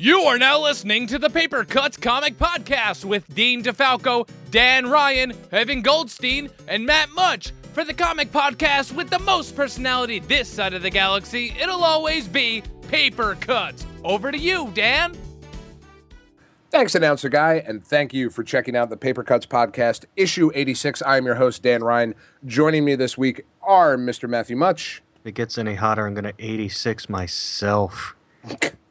[0.00, 5.32] You are now listening to the Paper Cuts Comic Podcast with Dean DeFalco, Dan Ryan,
[5.50, 7.50] Evan Goldstein, and Matt Much.
[7.72, 12.28] For the comic podcast with the most personality this side of the galaxy, it'll always
[12.28, 13.86] be Paper Cuts.
[14.04, 15.16] Over to you, Dan.
[16.70, 21.02] Thanks, announcer guy, and thank you for checking out the Paper Cuts Podcast, issue 86.
[21.04, 22.14] I'm your host, Dan Ryan.
[22.46, 24.28] Joining me this week are Mr.
[24.28, 28.14] Matthew Much If it gets any hotter, I'm going to 86 myself.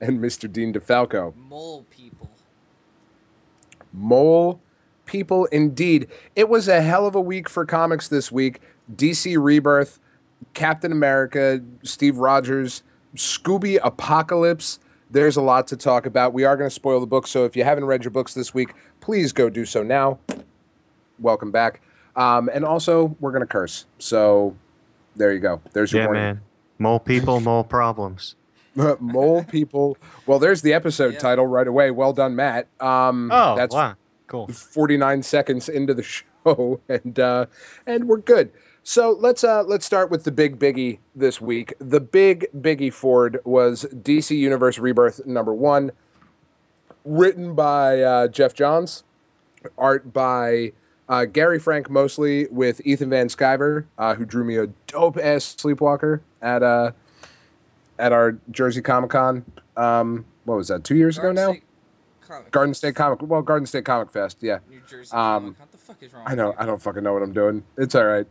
[0.00, 0.50] and Mr.
[0.50, 1.34] Dean DeFalco.
[1.36, 2.30] mole people.
[3.92, 4.60] Mole
[5.06, 6.08] people, indeed.
[6.34, 8.60] It was a hell of a week for comics this week.
[8.94, 9.98] DC Rebirth,
[10.54, 12.82] Captain America, Steve Rogers,
[13.14, 14.78] Scooby Apocalypse.
[15.10, 16.32] There's a lot to talk about.
[16.32, 18.52] We are going to spoil the book, so if you haven't read your books this
[18.52, 20.18] week, please go do so now.
[21.18, 21.80] Welcome back.
[22.16, 23.86] Um, and also, we're going to curse.
[23.98, 24.56] So
[25.14, 25.60] there you go.
[25.72, 26.22] There's your Yeah, warning.
[26.22, 26.40] man.
[26.78, 28.34] Mole people, mole problems.
[29.00, 29.96] Mole people.
[30.26, 31.18] Well, there's the episode Yeah.
[31.20, 31.90] title right away.
[31.90, 32.68] Well done, Matt.
[32.80, 33.94] Um, Oh, that's wow.
[34.28, 34.48] Cool.
[34.48, 36.02] 49 seconds into the
[36.46, 37.46] show and uh
[37.86, 38.52] and we're good
[38.84, 43.38] so let's uh let's start with the big biggie this week the big biggie ford
[43.44, 45.90] was dc universe rebirth number one
[47.04, 49.02] written by uh, geoff johns
[49.76, 50.72] art by
[51.08, 55.56] uh, gary frank mostly with ethan van sciver uh, who drew me a dope ass
[55.58, 56.92] sleepwalker at uh
[57.98, 59.44] at our jersey comic-con
[59.76, 61.62] um what was that two years ago now State
[62.20, 65.12] Comic garden Fest, state comic well garden state comic fest yeah New Jersey.
[65.12, 65.60] um, Comic.
[65.60, 66.24] What the fuck is wrong?
[66.26, 66.54] I know.
[66.58, 67.64] I don't fucking know what I'm doing.
[67.76, 68.26] It's all right.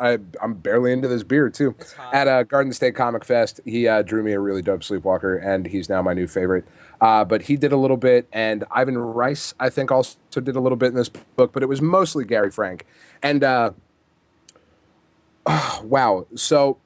[0.00, 1.76] I I'm barely into this beer too.
[2.12, 5.66] At uh, Garden State Comic Fest, he uh, drew me a really dope Sleepwalker, and
[5.66, 6.64] he's now my new favorite.
[7.00, 10.60] Uh, but he did a little bit, and Ivan Reis, I think, also did a
[10.60, 12.86] little bit in this book, but it was mostly Gary Frank.
[13.22, 13.72] And uh,
[15.82, 16.78] wow, so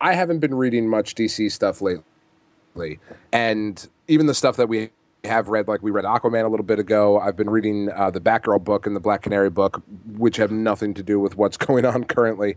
[0.00, 2.98] I haven't been reading much DC stuff lately,
[3.32, 4.90] and even the stuff that we
[5.24, 7.18] have read, like we read Aquaman a little bit ago.
[7.20, 9.82] I've been reading uh, the Batgirl book and the Black Canary book,
[10.16, 12.56] which have nothing to do with what's going on currently.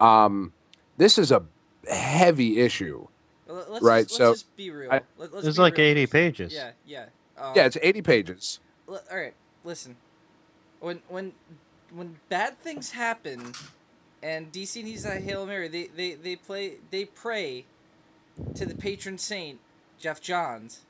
[0.00, 0.52] Um,
[0.98, 1.44] this is a
[1.88, 3.06] heavy issue.
[3.48, 4.90] Let's right, Just, so let's just be real.
[4.90, 6.52] I- Let, us There's be like real 80 pages.
[6.52, 7.06] Yeah, yeah.
[7.38, 8.60] Um, Yeah, it's 80 pages.
[8.88, 9.34] l- all right.
[9.64, 9.96] Listen,
[10.80, 11.32] when when
[11.92, 13.52] when bad things happen,
[14.22, 17.64] and DC needs a hail mary, they they they play they pray
[18.54, 19.58] to the patron saint
[19.98, 20.80] Geoff Johns,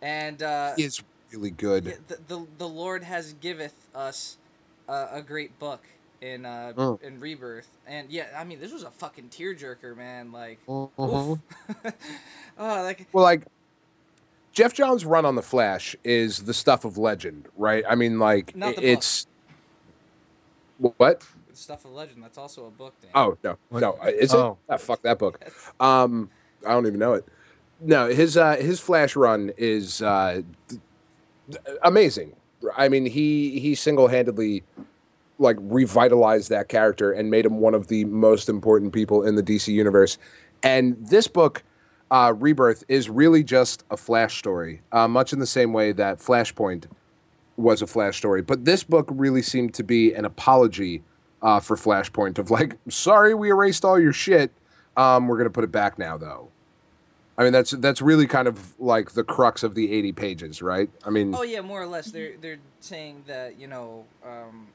[0.00, 1.84] and uh, It's really good.
[2.08, 4.36] The, the the Lord has giveth us
[4.88, 5.82] uh, a great book
[6.20, 7.02] in uh Mm.
[7.02, 10.32] in Rebirth, and yeah, I mean this was a fucking tearjerker, man.
[10.32, 10.90] Like, oof.
[10.98, 11.38] oh,
[12.58, 13.46] like Well, like
[14.52, 17.84] Geoff Johns' run on the Flash is the stuff of legend, right?
[17.88, 19.26] I mean, like it's
[20.78, 21.26] what?
[21.56, 22.22] Stuff of legend.
[22.22, 22.94] That's also a book.
[23.00, 23.10] Dan.
[23.14, 24.58] Oh no, no, is Oh.
[24.68, 24.72] it?
[24.74, 25.40] Ah, fuck that book.
[25.80, 26.30] Um,
[26.66, 27.24] I don't even know it.
[27.80, 30.80] No, his uh, his Flash run is uh, th-
[31.82, 32.34] amazing.
[32.76, 34.62] I mean, he he single handedly
[35.38, 39.42] like revitalized that character and made him one of the most important people in the
[39.42, 40.16] DC universe.
[40.62, 41.64] And this book,
[42.12, 46.18] uh, Rebirth, is really just a Flash story, uh, much in the same way that
[46.18, 46.84] Flashpoint
[47.56, 48.42] was a Flash story.
[48.42, 51.02] But this book really seemed to be an apology
[51.42, 54.52] uh, for Flashpoint of like, sorry, we erased all your shit.
[54.96, 56.48] Um, we're gonna put it back now, though.
[57.36, 60.90] I mean, that's that's really kind of like the crux of the eighty pages, right?
[61.04, 62.10] I mean, Oh yeah, more or less.
[62.10, 64.68] They're they're saying that you know um,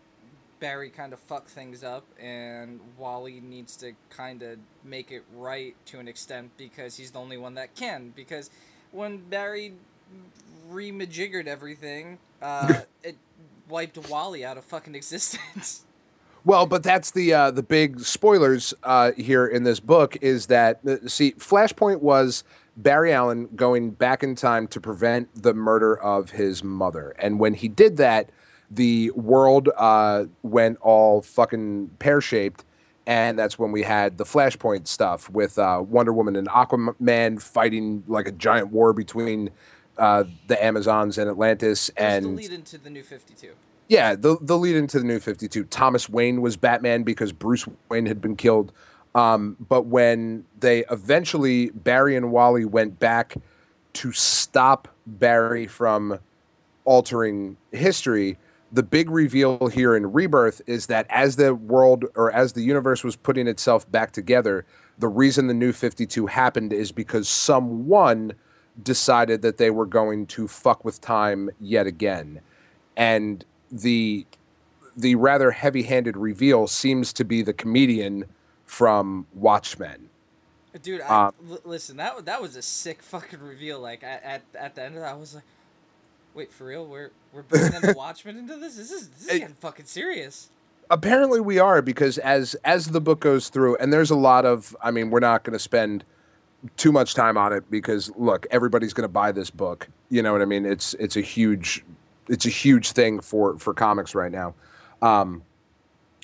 [0.59, 5.75] Barry kind of fucked things up, and Wally needs to kind of make it right
[5.87, 8.11] to an extent because he's the only one that can.
[8.15, 8.49] Because
[8.91, 9.73] when Barry
[10.71, 13.17] remajiggered everything, uh, it
[13.69, 15.83] wiped Wally out of fucking existence.
[16.47, 20.79] Well, but that's the uh, the big spoilers uh, here in this book is that
[20.87, 22.45] uh, see, Flashpoint was
[22.77, 27.53] Barry Allen going back in time to prevent the murder of his mother, and when
[27.53, 28.29] he did that,
[28.71, 32.63] the world uh, went all fucking pear shaped,
[33.05, 38.05] and that's when we had the Flashpoint stuff with uh, Wonder Woman and Aquaman fighting
[38.07, 39.49] like a giant war between
[39.97, 43.51] uh, the Amazons and Atlantis, and the lead into the New Fifty Two.
[43.87, 45.65] Yeah, the the lead into the new 52.
[45.65, 48.71] Thomas Wayne was Batman because Bruce Wayne had been killed.
[49.15, 53.35] Um, but when they eventually Barry and Wally went back
[53.93, 56.19] to stop Barry from
[56.85, 58.37] altering history,
[58.71, 63.03] the big reveal here in Rebirth is that as the world or as the universe
[63.03, 64.65] was putting itself back together,
[64.99, 68.33] the reason the new 52 happened is because someone
[68.83, 72.41] decided that they were going to fuck with time yet again.
[72.95, 74.25] And the
[74.95, 78.25] the rather heavy-handed reveal seems to be the comedian
[78.65, 80.09] from Watchmen.
[80.81, 83.79] Dude, I, Um, l- listen, that that was a sick fucking reveal.
[83.79, 85.43] Like at at, at the end of that, I was like,
[86.33, 86.85] "Wait, for real?
[86.85, 88.75] We're we're bringing the Watchmen into this?
[88.77, 90.49] This is this is getting fucking serious."
[90.89, 94.73] apparently we are because as as the book goes through and there's a lot of
[94.81, 96.01] i mean we're not going to spend
[96.77, 100.31] too much time on it because look everybody's going to buy this book you know
[100.31, 101.83] what i mean it's it's a huge
[102.29, 104.53] it's a huge thing for for comics right now
[105.01, 105.43] um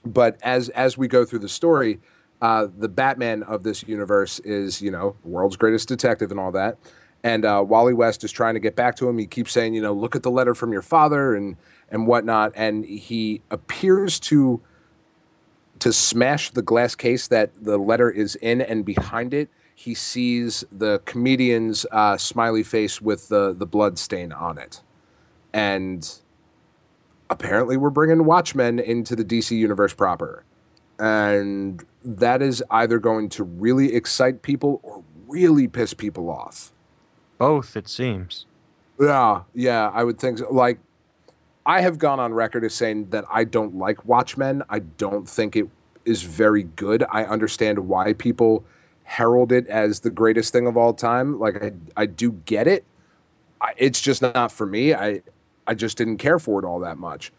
[0.06, 2.00] but as as we go through the story
[2.42, 6.78] uh the batman of this universe is you know world's greatest detective and all that
[7.24, 9.18] and uh, Wally West is trying to get back to him.
[9.18, 11.56] He keeps saying, you know, look at the letter from your father and
[11.90, 12.52] and whatnot.
[12.56, 14.62] And he appears to
[15.80, 20.64] to smash the glass case that the letter is in, and behind it, he sees
[20.72, 24.82] the comedian's uh, smiley face with the the blood stain on it.
[25.54, 26.10] And
[27.30, 30.44] apparently, we're bringing Watchmen into the DC universe proper,
[31.00, 36.72] and that is either going to really excite people or really piss people off.
[37.38, 38.46] Both, it seems.
[39.00, 40.52] Yeah, yeah, I would think so.
[40.52, 40.80] Like,
[41.66, 44.64] I have gone on record as saying that I don't like Watchmen.
[44.70, 45.70] I don't think it
[46.06, 47.04] is very good.
[47.10, 48.64] I understand why people
[49.04, 51.40] herald it as the greatest thing of all time.
[51.40, 52.84] Like, I, I do get it.
[53.62, 54.94] I, it's just not for me.
[54.94, 55.22] I,
[55.68, 57.32] I just didn't care for it all that much.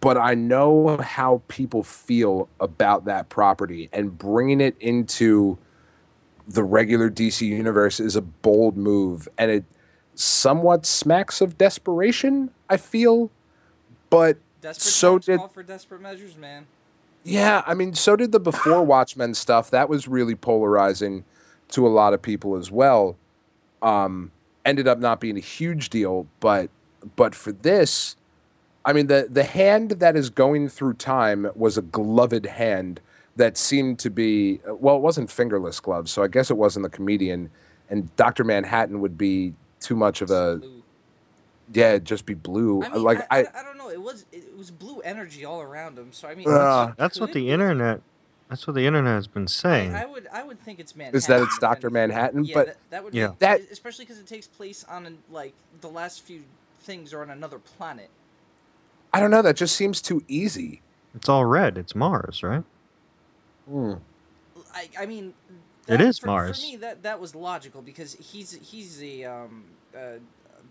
[0.00, 5.58] But I know how people feel about that property, and bringing it into
[6.48, 9.64] the regular DC universe is a bold move, and it
[10.16, 12.50] somewhat smacks of desperation.
[12.68, 13.30] I feel,
[14.10, 16.66] but Desperate So did- call for desperate measures, man.
[17.22, 19.70] yeah, I mean, so did the before Watchmen stuff.
[19.70, 21.24] That was really polarizing
[21.68, 23.16] to a lot of people as well.
[23.82, 24.32] Um,
[24.64, 26.70] ended up not being a huge deal, but
[27.14, 28.16] but for this,
[28.84, 33.00] I mean, the the hand that is going through time was a gloved hand
[33.36, 36.90] that seemed to be well, it wasn't fingerless gloves, so I guess it wasn't the
[36.90, 37.50] comedian.
[37.88, 40.82] And Doctor Manhattan would be too much of a Blue.
[41.72, 42.82] yeah, just be blue.
[42.82, 43.90] I mean, like I, I, I, I don't know.
[43.90, 46.08] It was it was blue energy all around him.
[46.12, 48.00] So I mean, Uh, it That's what the internet.
[48.48, 49.92] That's what the internet has been saying.
[49.94, 51.16] I would I would think it's Manhattan.
[51.18, 51.90] is that it's Doctor.
[51.90, 52.44] Manhattan?
[52.44, 53.28] Yeah, but that, that would Yeah.
[53.28, 56.42] be, That- especially because it takes place on like the last few
[56.86, 58.08] things are on another planet.
[59.12, 59.42] I don't know.
[59.42, 60.80] That just seems too easy.
[61.14, 61.76] It's all red.
[61.76, 62.62] It's Mars, right?
[63.68, 63.94] Hmm.
[64.74, 65.34] I I mean,
[65.88, 66.60] It that- is for, Mars.
[66.60, 69.64] For me, that that was logical because he's he's a um
[69.96, 70.18] uh,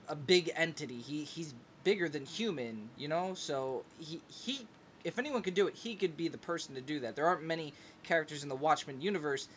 [0.07, 0.99] a big entity.
[1.01, 1.53] He he's
[1.83, 3.33] bigger than human, you know.
[3.33, 4.67] So he he
[5.03, 7.15] if anyone could do it, he could be the person to do that.
[7.15, 7.73] There aren't many
[8.03, 9.47] characters in the Watchmen universe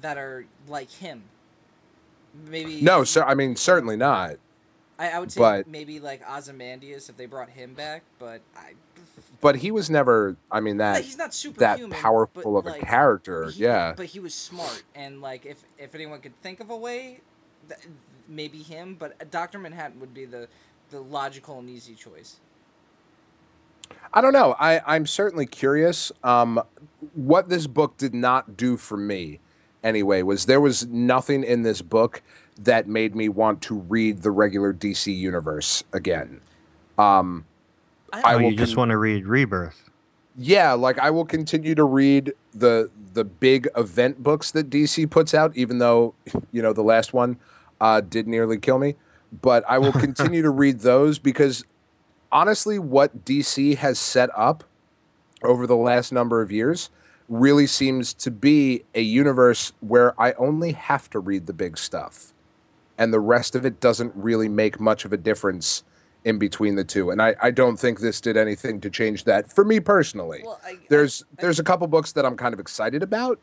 [0.00, 1.24] that are like him.
[2.48, 3.24] Maybe No, sir.
[3.24, 4.36] I mean, certainly not.
[4.98, 8.72] I, I would say but- maybe like Ozymandias if they brought him back, but I.
[9.40, 10.36] But he was never.
[10.50, 13.50] I mean, Like, that he's not super that human, powerful of a character.
[13.50, 13.94] he- yeah.
[13.96, 17.20] But he was smart, and like if if anyone could think of a way,
[17.68, 17.80] th-
[18.28, 18.96] maybe him.
[18.98, 20.48] But Doctor Manhattan would be the
[20.90, 22.40] the logical and easy choice.
[24.12, 24.56] I don't know.
[24.58, 26.10] I I'm certainly curious.
[26.24, 26.60] Um,
[27.14, 29.38] what this book did not do for me,
[29.84, 32.22] anyway, was there was nothing in this book
[32.58, 36.40] that made me want to read the regular DC universe again.
[36.98, 37.44] Um,
[38.12, 39.90] I oh, will you just con- want to read Rebirth.
[40.36, 45.34] yeah, like I will continue to read the the big event books that DC puts
[45.34, 46.14] out, even though
[46.52, 47.38] you know the last one
[47.80, 48.96] uh, did nearly kill me.
[49.42, 51.64] But I will continue to read those because
[52.32, 54.64] honestly, what DC has set up
[55.42, 56.90] over the last number of years
[57.28, 62.32] really seems to be a universe where I only have to read the big stuff,
[62.98, 65.84] and the rest of it doesn't really make much of a difference
[66.24, 67.10] in between the two.
[67.10, 70.60] And I, I don't think this did anything to change that for me personally Well,
[70.64, 73.40] I, there's I, there's a couple books that I'm kind of excited about.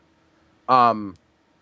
[0.67, 1.15] Um,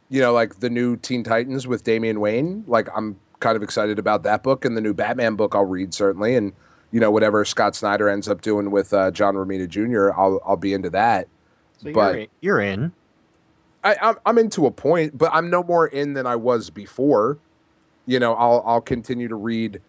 [0.09, 2.63] you know, like the new Teen Titans with Damian Wayne.
[2.67, 5.93] Like I'm kind of excited about that book, and the new Batman book I'll read
[5.93, 6.53] certainly, and
[6.91, 10.11] you know whatever Scott Snyder ends up doing with uh, John Romita Jr.
[10.19, 11.27] I'll I'll be into that.
[11.77, 12.91] So But- you're, in, you're in.
[13.83, 17.37] I, I'm I'm into a point, but I'm no more in than I was before.
[18.05, 19.81] You know, I'll I'll continue to read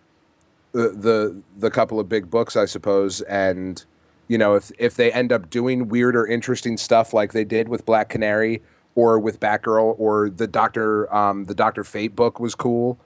[0.72, 3.84] the the the couple of big books, I suppose, and
[4.28, 7.68] you know if if they end up doing weird or interesting stuff like they did
[7.68, 8.62] with Black Canary
[8.94, 12.98] or with Batgirl or the Doctor um, the Doctor Fate book was cool.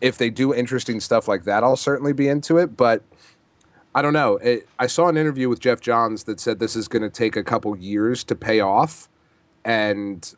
[0.00, 2.76] If they do interesting stuff like that, I'll certainly be into it.
[2.76, 3.02] But
[3.94, 4.38] I don't know.
[4.38, 7.36] It, I saw an interview with Geoff Johns that said this is going to take
[7.36, 9.08] a couple years to pay off
[9.64, 10.34] and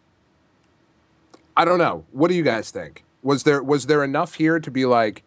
[1.56, 2.04] I don't know.
[2.10, 3.04] What do you guys think?
[3.24, 5.22] Was there was there enough here to be like,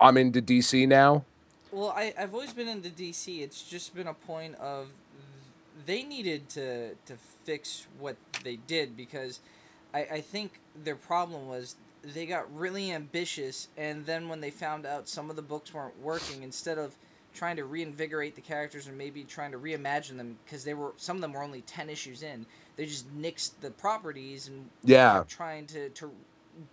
[0.00, 1.24] I'm into DC now?
[1.70, 3.42] well, I I've always been into DC.
[3.42, 4.88] It's just been a point of
[5.84, 7.14] they needed to to
[7.44, 9.40] fix what they did because
[9.92, 14.86] I I think their problem was they got really ambitious, and then when they found
[14.86, 16.94] out some of the books weren't working, instead of
[17.34, 21.16] trying to reinvigorate the characters and maybe trying to reimagine them because they were some
[21.16, 25.24] of them were only 10 issues in they just nixed the properties and Yeah.
[25.28, 26.10] trying to, to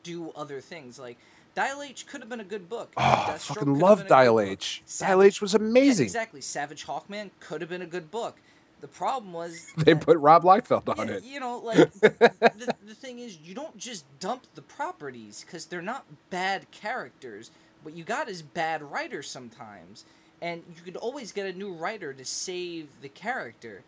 [0.03, 1.17] do other things like
[1.55, 2.93] Dial H could have been a good book.
[2.97, 4.39] Oh, I fucking love been a good Dial.
[4.39, 4.81] H.
[4.85, 6.05] Savage- Dial H was Yeah, amazing.
[6.05, 6.41] exactly.
[6.41, 8.37] Savage Hawkman could have been a good book.
[8.81, 11.23] The problem was They that- put Rob Liefeld on yeah, it.
[11.23, 15.81] You know, like the, the thing is, you don't just dump the properties because they're
[15.81, 17.51] not bad characters.
[17.83, 20.05] What you got is bad writers sometimes,
[20.41, 23.83] and you could always get a new writer to save the character.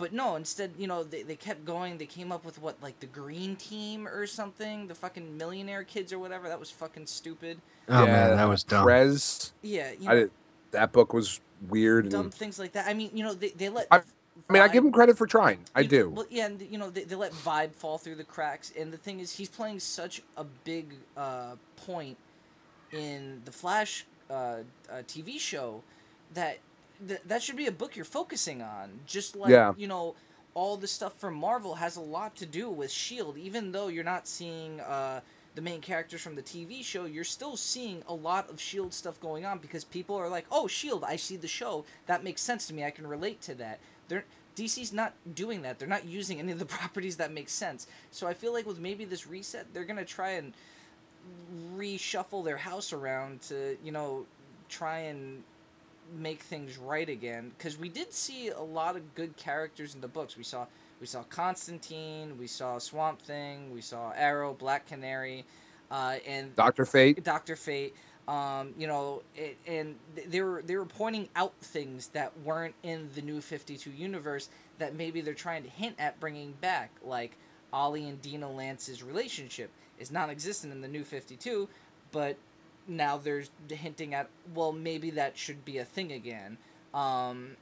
[0.00, 1.98] But no, instead, you know, they, they kept going.
[1.98, 6.10] They came up with what, like the Green Team or something, the fucking Millionaire Kids
[6.10, 6.48] or whatever.
[6.48, 7.60] That was fucking stupid.
[7.88, 8.82] Oh man, that was dumb.
[8.84, 10.30] Prez, Yeah, you I know, did,
[10.70, 12.08] that book was weird.
[12.08, 12.86] dumb And, things like that.
[12.88, 13.86] I mean, you know, they they let.
[13.90, 14.00] I-
[14.48, 15.66] I mean, I give him credit for trying.
[15.74, 16.08] I You- do.
[16.08, 18.96] Well, yeah, and you know they, they let vibe fall through the cracks, and the
[18.96, 22.16] thing is, he's playing such a big uh, point
[22.90, 25.82] in the Flash uh, uh, TV show
[26.32, 26.58] that
[27.06, 29.00] th- that should be a book you're focusing on.
[29.06, 29.74] Just like Yeah.
[29.76, 30.14] you know,
[30.54, 33.36] all the stuff from Marvel has a lot to do with Shield.
[33.38, 35.20] Even though you're not seeing uh,
[35.54, 39.20] the main characters from the TV show, you're still seeing a lot of Shield stuff
[39.20, 41.04] going on because people are like, "Oh, Shield!
[41.04, 41.84] I see the show.
[42.06, 42.84] That makes sense to me.
[42.84, 43.78] I can relate to that."
[44.08, 44.24] They're
[44.56, 45.78] DC's not doing that.
[45.78, 47.86] They're not using any of the properties that make sense.
[48.10, 50.52] So I feel like with maybe this reset, they're gonna try and
[51.76, 54.26] reshuffle their house around to you know
[54.68, 55.42] try and
[56.18, 60.08] make things right again because we did see a lot of good characters in the
[60.08, 60.66] books we saw
[61.00, 65.44] we saw constantine we saw swamp thing we saw arrow black canary
[65.90, 67.22] uh, and Doctor Fate.
[67.24, 67.94] Doctor Fate.
[68.28, 69.96] Um, you know, it, and
[70.28, 74.50] they were they were pointing out things that weren't in the new Fifty Two universe
[74.78, 77.36] that maybe they're trying to hint at bringing back, like
[77.72, 81.68] Ollie and Dinah Lance's relationship is non-existent in the new Fifty Two,
[82.12, 82.36] but
[82.90, 86.58] now there's hinting at well maybe that should be a thing again.
[86.92, 87.56] Um,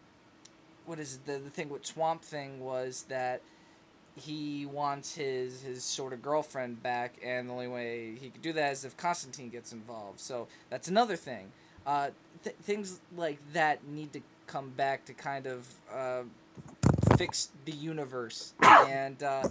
[0.87, 1.27] what is it?
[1.27, 3.43] the the thing with Swamp Thing was that
[4.17, 8.53] he wants his his sort of girlfriend back, and the only way he could do
[8.55, 10.19] that is if Constantine gets involved.
[10.19, 11.53] So that's another thing.
[11.87, 12.11] Uh,
[12.43, 16.23] th- things like that need to come back to kind of uh,
[17.17, 18.55] fix the universe.
[18.63, 19.49] And uh,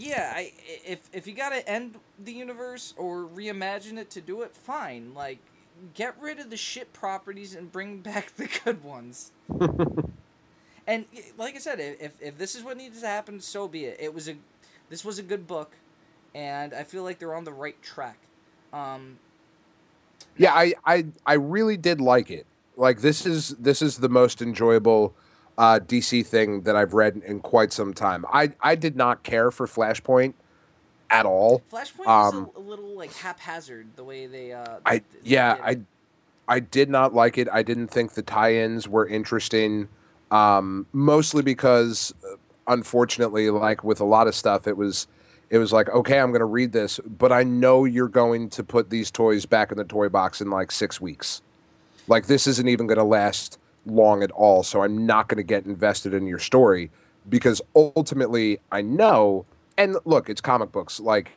[0.00, 0.52] yeah, I,
[0.86, 5.12] if if you gotta end the universe or reimagine it to do it, fine.
[5.14, 5.38] Like
[5.94, 9.32] get rid of the shit properties and bring back the good ones.
[10.86, 11.04] And
[11.38, 13.98] like I said, if if this is what needs to happen, so be it.
[14.00, 14.36] It was a,
[14.88, 15.72] this was a good book,
[16.34, 18.18] and I feel like they're on the right track.
[18.72, 19.18] Um,
[20.36, 22.46] Yeah, I, I I really did like it.
[22.76, 25.14] Like this is this is the most enjoyable
[25.60, 28.24] uh, DC thing that I've read in quite some time.
[28.32, 30.32] I I did not care for Flashpoint
[31.10, 31.62] at all.
[31.70, 34.52] Flashpoint was Um, a, a little like haphazard the way they.
[34.54, 35.80] Uh, I th- yeah, I.
[36.48, 37.46] I did not like it.
[37.52, 39.88] I didn't think the tie-ins were interesting.
[40.32, 42.34] Um, mostly because, uh,
[42.66, 45.06] unfortunately, like with a lot of stuff, it was
[45.50, 48.64] it was like, okay, I'm going to read this, but I know you're going to
[48.64, 51.42] put these toys back in the toy box in like six weeks.
[52.08, 55.42] Like this isn't even going to last long at all, so I'm not going to
[55.42, 56.90] get invested in your story
[57.28, 59.46] because ultimately I know.
[59.76, 61.00] And look, it's comic books.
[61.00, 61.32] Like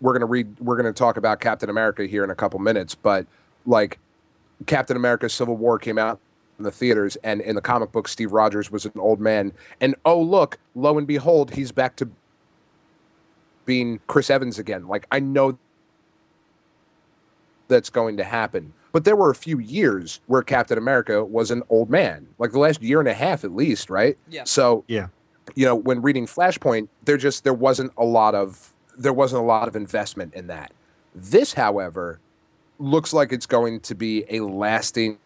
[0.00, 3.26] we're gonna read, we're gonna talk about Captain America here in a couple minutes, but
[3.66, 3.98] like
[4.66, 6.18] Captain America: Civil War came out
[6.58, 9.94] in the theaters, and in the comic book, Steve Rogers was an old man, and
[10.04, 12.08] oh look, lo and behold, he's back to
[13.66, 14.86] being Chris Evans again.
[14.86, 15.58] Like I know
[17.68, 18.72] that's going to happen.
[18.94, 22.60] But there were a few years where Captain America was an old man, like the
[22.60, 24.16] last year and a half at least, right?
[24.30, 24.44] Yeah.
[24.44, 25.08] So Yeah.
[25.56, 29.44] you know, when reading Flashpoint, there just there wasn't a lot of there wasn't a
[29.44, 30.70] lot of investment in that.
[31.12, 32.20] This, however,
[32.78, 35.18] looks like it's going to be a lasting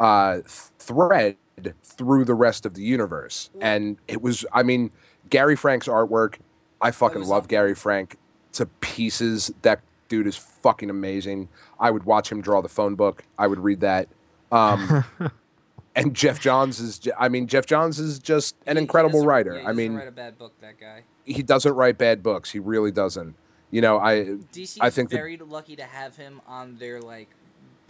[0.00, 1.36] uh, thread
[1.84, 3.50] through the rest of the universe.
[3.60, 4.90] And it was, I mean,
[5.28, 6.36] Gary Frank's artwork.
[6.80, 7.48] I fucking love awesome.
[7.48, 8.16] Gary Frank
[8.52, 9.52] to pieces.
[9.60, 9.80] That
[10.12, 11.48] dude is fucking amazing.
[11.80, 13.24] I would watch him draw the phone book.
[13.38, 14.08] I would read that.
[14.52, 15.04] Um,
[15.96, 19.26] and Geoff Johns is, I mean, Geoff Johns is just an He- he incredible doesn't-
[19.28, 19.54] writer.
[19.54, 20.52] yeah, he I mean, write a bad book.
[20.60, 21.04] That guy.
[21.24, 22.50] he doesn't write bad books.
[22.50, 23.34] He really doesn't.
[23.70, 24.16] You know, I
[24.52, 27.30] DC's I think that- very lucky to have him on their like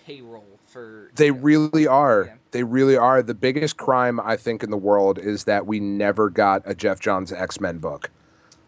[0.06, 1.10] payroll for.
[1.16, 2.24] they you know, really are.
[2.28, 2.34] Yeah.
[2.52, 3.20] They really are.
[3.20, 7.00] The biggest crime I think in the world is that we never got a Geoff
[7.00, 8.10] Johns X Men book.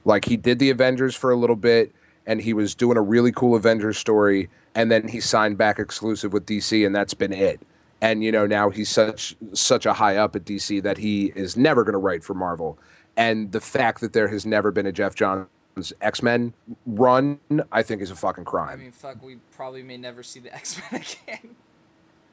[0.05, 1.95] Like he did the Avengers for a little bit,
[2.27, 6.33] and he was doing a really cool Avengers story, and then he signed back exclusive
[6.33, 7.61] with DC, and that's been it.
[8.01, 11.57] And you know now he's such such a high up at DC that he is
[11.57, 12.79] never going to write for Marvel.
[13.17, 16.53] And the fact that there has never been a Geoff Johns X Men
[16.87, 17.39] run,
[17.73, 18.69] I think is a fucking crime.
[18.69, 21.57] I mean, fuck, we probably may never see the X Men again.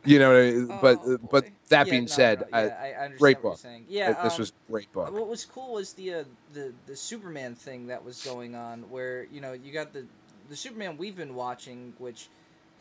[0.05, 0.67] You know, what I mean?
[0.81, 1.51] but Oh, but boy.
[1.69, 3.59] that Yeah, being no, said, no, I- yeah, I, great what you're book.
[3.59, 3.85] saying.
[3.87, 5.11] Yeah, this um, was great book.
[5.11, 9.25] What was cool was the uh, the the Superman thing that was going on, where
[9.31, 10.05] you know you got the
[10.49, 12.29] the Superman we've been watching, which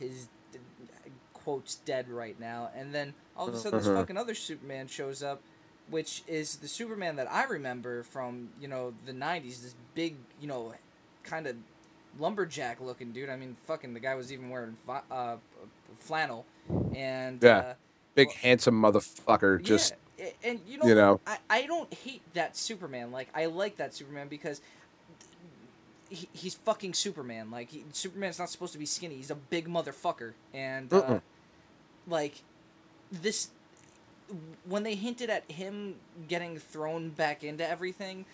[0.01, 0.29] is
[1.33, 3.83] quotes dead right now, and then all of a sudden Mhm.
[3.85, 5.41] this fucking other Superman shows up,
[5.89, 9.63] which is the Superman that I remember from you know the '90s.
[9.63, 10.75] This big, you know,
[11.23, 11.57] kind of
[12.19, 13.29] lumberjack looking dude.
[13.31, 14.77] I mean, fucking the guy was even wearing
[15.11, 15.37] uh,
[15.99, 16.45] flannel,
[16.95, 17.57] and Yeah.
[17.59, 17.75] uh,
[18.15, 19.63] Big well- handsome motherfucker.
[19.63, 21.21] Just yeah, and you know, you know.
[21.27, 23.13] I, I don't hate that Superman.
[23.13, 24.61] Like I like that Superman because
[26.09, 27.51] he, he's fucking Superman.
[27.51, 29.15] Like he, Superman's not supposed to be skinny.
[29.17, 31.21] He's a big motherfucker, and uh,
[32.07, 32.43] like
[33.13, 33.51] this
[34.65, 35.97] when they hinted at him
[36.29, 38.25] getting thrown back into everything,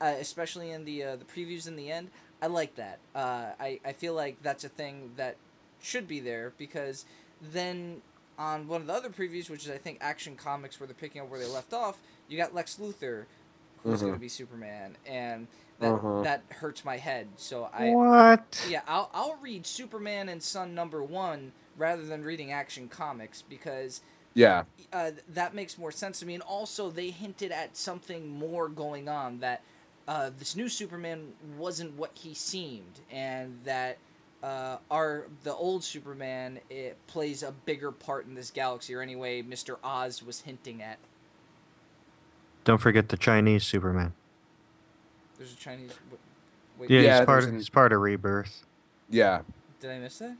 [0.00, 2.10] uh, especially in the uh, the previews in the end,
[2.46, 3.00] I like that.
[3.12, 5.34] Uh, I I feel like that's a thing that
[5.82, 7.04] should be there because
[7.40, 8.02] then
[8.38, 11.20] on one of the other previews, which is I think Action Comics, where they're picking
[11.20, 11.98] up where they left off,
[12.28, 13.24] you got Lex Luthor,
[13.84, 14.04] who's Mhm.
[14.04, 15.48] going to be Superman, and
[15.80, 16.22] that Mhm.
[16.22, 17.26] that hurts my head.
[17.34, 18.56] So I what?
[18.62, 24.02] yeah, I'll I'll read Superman and Son number one rather than reading Action Comics because
[24.34, 24.64] yeah.
[24.92, 26.34] uh, that makes more sense to me.
[26.34, 29.62] And also, they hinted at something more going on that
[30.08, 33.98] uh, this new Superman wasn't what he seemed, and that
[34.42, 38.94] uh, our the old Superman it plays a bigger part in this galaxy.
[38.94, 40.98] Or anyway, Mister Oz was hinting at.
[42.64, 44.12] Don't forget the Chinese Superman.
[45.38, 45.92] There's a Chinese.
[46.78, 47.40] Wait, Yeah, Yeah, he's part.
[47.42, 48.64] there's an- He's part of Rebirth.
[49.08, 49.42] Yeah.
[49.80, 50.36] did I miss that?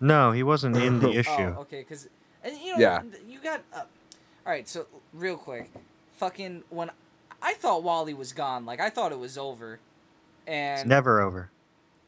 [0.00, 1.30] No, he wasn't in the issue.
[1.56, 2.08] Oh, okay, because
[2.42, 3.02] and you know Yeah.
[3.28, 3.62] you got.
[3.72, 3.80] Uh,
[4.46, 5.70] all right, so real quick,
[6.16, 6.90] fucking when
[7.42, 9.78] I thought Wally was gone, like I thought it was over,
[10.46, 11.50] and It's never over.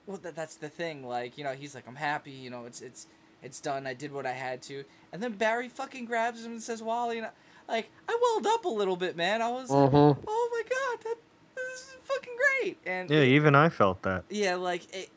[0.06, 1.06] well, that, that's the thing.
[1.06, 2.30] Like you know, he's like, I'm happy.
[2.32, 3.06] You know, it's it's
[3.42, 3.86] it's done.
[3.86, 7.18] I did what I had to, and then Barry fucking grabs him and says, Wally,
[7.18, 7.30] and I,
[7.72, 9.40] like I welled up a little bit, man.
[9.42, 10.16] I was like, Mhm.
[10.26, 11.16] oh my god, that
[11.57, 14.24] this is fucking great, and Yeah, even I felt that.
[14.28, 15.09] yeah, like it,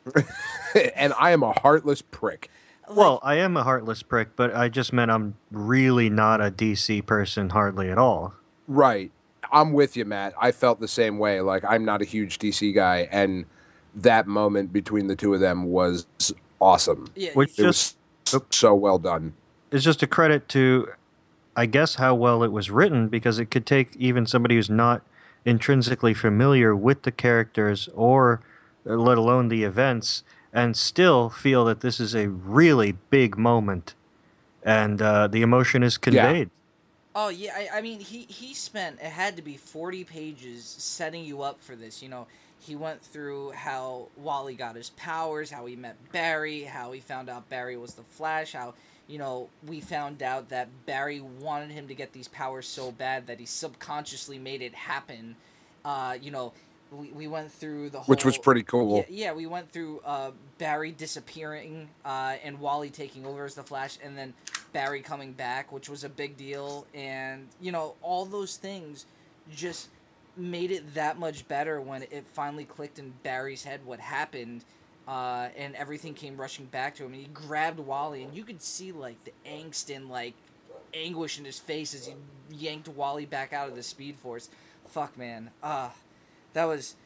[0.96, 2.50] and I am a heartless prick.
[2.88, 6.50] like, Well, I am a heartless prick, but I just meant I'm really not a
[6.50, 8.34] DC person hardly at all.
[8.68, 9.10] Right.
[9.52, 10.34] I'm with you, Matt.
[10.40, 11.40] I felt the same way.
[11.40, 13.44] Like I'm not a huge DC guy, and
[13.94, 16.06] that moment between the two of them was
[16.60, 17.08] awesome.
[17.14, 17.96] yeah, Which It just
[18.32, 19.34] was so well done.
[19.70, 20.88] It's just a credit to,
[21.56, 25.02] I guess, how well it was written because it could take even somebody who's not
[25.44, 28.40] intrinsically familiar with the characters or
[28.84, 33.94] let alone the events and still feel that this is a really big moment
[34.62, 36.50] and uh, the emotion is conveyed.
[37.18, 41.24] Oh yeah, I, I mean he he spent it had to be forty pages setting
[41.24, 42.02] you up for this.
[42.02, 42.26] You know,
[42.60, 47.30] he went through how Wally got his powers, how he met Barry, how he found
[47.30, 48.74] out Barry was the Flash, how
[49.08, 53.28] you know we found out that Barry wanted him to get these powers so bad
[53.28, 55.36] that he subconsciously made it happen.
[55.86, 56.52] Uh, you know,
[56.90, 58.98] we, we went through the whole Which was pretty cool.
[58.98, 63.62] yeah, yeah, we went through uh, Barry disappearing uh, and Wally taking over as the
[63.62, 64.34] Flash, and then
[64.76, 66.86] Barry coming back, which was a big deal.
[66.92, 69.06] And you know, all those things
[69.50, 69.88] just
[70.36, 74.66] made it that much better when it finally clicked in Barry's head what happened,
[75.08, 77.14] uh, and everything came rushing back to him.
[77.14, 80.34] And he grabbed Wally, and you could see like the angst and like
[80.92, 82.12] anguish in his face as he
[82.54, 84.50] yanked Wally back out of the Speed Force.
[84.88, 85.52] Fuck, man.
[85.62, 85.88] Uh,
[86.52, 86.96] that was.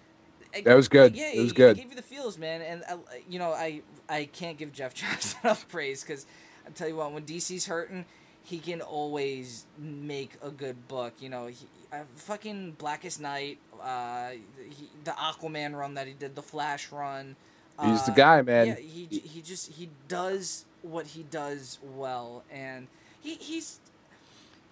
[0.65, 1.15] That was good.
[1.15, 1.79] Yeah, It was good.
[1.79, 2.63] It gave you the feels, man.
[2.63, 2.97] And uh,
[3.29, 6.27] you know, I I can't give Geoff Johns enough praise because
[6.71, 8.05] I tell you what, when DC's hurting,
[8.45, 11.15] he can always make a good book.
[11.21, 14.31] You know, he, uh, fucking Blackest Night, uh,
[14.69, 17.37] he, the Aquaman run that he did, the Flash run.
[17.83, 18.67] He's the uh, guy, man.
[18.67, 22.89] Yeah, he he just he does what he does well, and
[23.21, 23.81] he he's.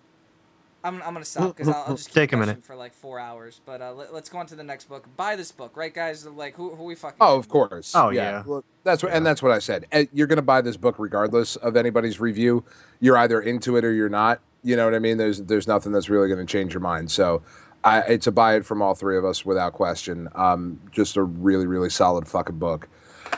[0.85, 2.65] I'm, I'm gonna stop because I'll, I'll just keep Take a minute.
[2.65, 3.61] for like four hours.
[3.67, 5.07] But uh, let, us go on to the next book.
[5.17, 6.25] Buy this book, right, guys?
[6.27, 7.19] Like who who we fucking?
[7.21, 7.95] Oh, of course.
[7.95, 8.45] Oh, yeah.
[8.47, 9.87] Well, that's what, and that's what I said.
[9.91, 12.65] Eh, You're going to buy this book regardless of anybody's review.
[13.01, 14.41] You're either into it or you're not.
[14.63, 15.19] You know what I mean?
[15.19, 17.11] There's there's nothing that's really going to change your mind.
[17.11, 17.43] So,
[17.83, 20.29] I, it's a buy it from all three of us without question.
[20.35, 22.89] Um, just a really really solid fucking book.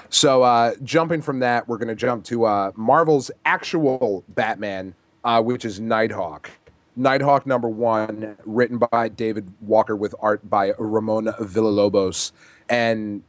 [0.08, 5.42] So, uh, jumping from that, we're going to jump to uh, Marvel's actual Batman, uh,
[5.42, 6.50] which is Nighthawk.
[6.96, 12.32] Nighthawk number one, written by David Walker with art by Ramon Villalobos.
[12.68, 13.22] And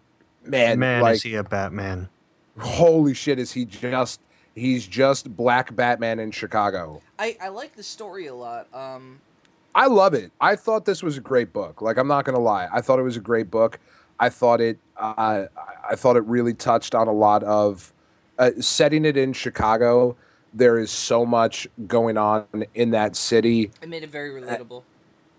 [0.45, 2.09] man, Man, like is he a Batman?
[2.59, 4.21] holy shit, is he just
[4.55, 7.01] he's just black Batman in Chicago.
[7.17, 8.67] I I like the story a lot.
[8.73, 9.21] Um,
[9.73, 10.31] I love it.
[10.41, 11.81] I thought this was a great book.
[11.81, 13.79] Like I'm not gonna lie, I thought it was a great book.
[14.19, 15.45] I thought it uh,
[15.89, 17.93] I thought it really touched on a lot of
[18.37, 20.15] uh, setting it in Chicago.
[20.53, 23.71] There is so much going on in that city.
[23.81, 24.83] I made it very relatable.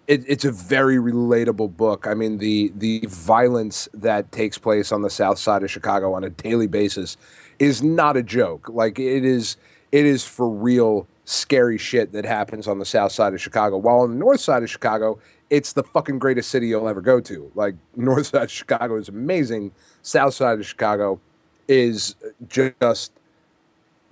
[0.08, 2.06] It, it's a very relatable book.
[2.06, 6.24] I mean, the the violence that takes place on the South Side of Chicago on
[6.24, 7.16] a daily basis
[7.58, 8.68] is not a joke.
[8.68, 9.56] Like it is,
[9.92, 13.76] it is for real scary shit that happens on the South Side of Chicago.
[13.76, 15.18] While on the North Side of Chicago,
[15.50, 17.50] it's the fucking greatest city you'll ever go to.
[17.54, 19.72] Like North Side of Chicago is amazing.
[20.02, 21.20] South Side of Chicago
[21.68, 22.16] is
[22.48, 23.12] just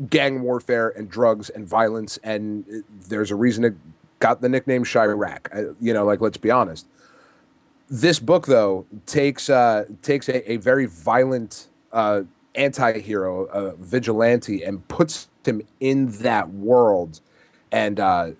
[0.08, 3.74] gang warfare and drugs and violence, and there's a reason it
[4.18, 5.48] got the nickname Chiraq.
[5.54, 6.86] I- You know, like let's be honest.
[7.88, 12.22] This book, though, takes uh, takes a, a very violent uh,
[12.54, 17.20] anti-hero, uh, vigilante, and puts him in that world.
[17.72, 18.30] And uh,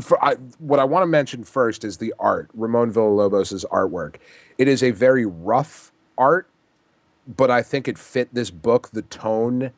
[0.00, 2.50] for I, what I want to mention first is the art.
[2.54, 4.16] Ramon Villalobos' artwork.
[4.58, 6.48] It is a very rough art,
[7.26, 9.72] but I think it fit this book, the tone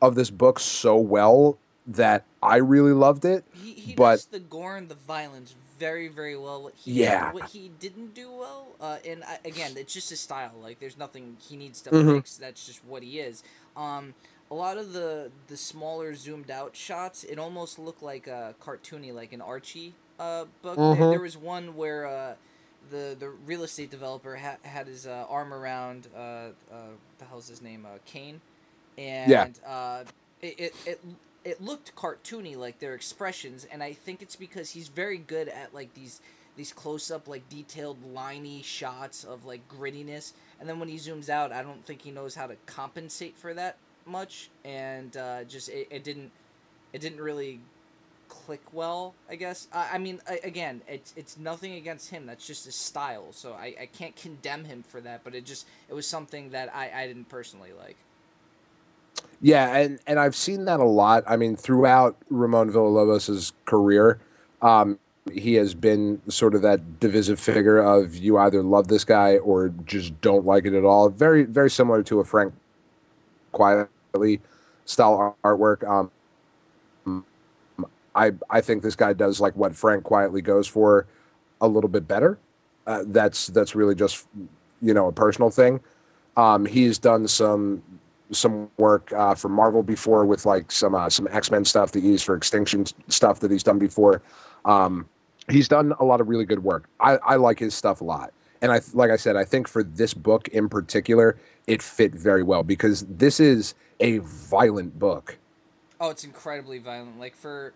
[0.00, 3.44] of this book, so well that I really loved it.
[3.54, 6.62] He, he but does the gore and the violence very, very well.
[6.62, 7.32] What he, Yeah.
[7.32, 10.52] What he didn't do well, uh, and I, again, it's just his style.
[10.62, 12.16] Like, there's nothing he needs to Mhm.
[12.16, 12.36] fix.
[12.36, 13.42] That's just what he is.
[13.76, 14.14] Um,
[14.50, 19.12] a lot of the the smaller zoomed out shots, it almost looked like a cartoony,
[19.14, 20.76] like an Archie uh, book.
[20.76, 21.10] There, Mhm.
[21.10, 22.34] there was one where uh,
[22.90, 26.52] the the real estate developer ha- had his uh, arm around uh, uh,
[27.18, 28.40] the hell's his name, uh, Kane,
[28.98, 30.04] and uh,
[30.42, 31.00] it, it it
[31.44, 35.74] it looked cartoony, like their expressions, and I think it's because he's very good at
[35.74, 36.20] like these
[36.56, 41.28] these close up, like detailed, liney shots of like grittiness, and then when he zooms
[41.28, 45.68] out, I don't think he knows how to compensate for that much, and uh, just
[45.68, 46.30] it, it didn't
[46.92, 47.60] it didn't really
[48.28, 49.68] click well i guess.
[49.72, 52.26] I, I mean I, again it's it's nothing against him.
[52.26, 53.28] That's just his style.
[53.32, 56.74] So I, I can't condemn him for that but it just it was something that
[56.74, 57.96] i, I didn't personally like
[59.40, 61.24] Yeah, and and I've seen that a lot.
[61.26, 64.18] I mean, throughout Ramon Villalobos' career,
[64.62, 64.98] um,
[65.32, 69.68] he has been sort of that divisive figure of you either love this guy or
[69.84, 71.08] just don't like it at all.
[71.10, 72.54] Very very similar to a Frank
[73.52, 74.40] Quitely
[74.84, 75.86] style artwork.
[75.88, 76.10] Um,
[78.14, 81.06] I I think this guy does like what Frank Quitely goes for
[81.60, 82.38] a little bit better.
[82.86, 84.26] Uh, that's that's really just
[84.80, 85.80] you know a personal thing.
[86.36, 87.82] Um, he's done some
[88.30, 92.02] some work uh, for Marvel before with like some uh, some X Men stuff that
[92.02, 94.22] he used for Extinction stuff that he's done before.
[94.64, 95.08] Um,
[95.48, 96.88] he's done a lot of really good work.
[97.00, 99.82] I, I like his stuff a lot, and I like I said, I think for
[99.82, 105.38] this book in particular, it fit very well because this is a violent book.
[106.00, 107.18] Oh, it's incredibly violent.
[107.18, 107.72] Like for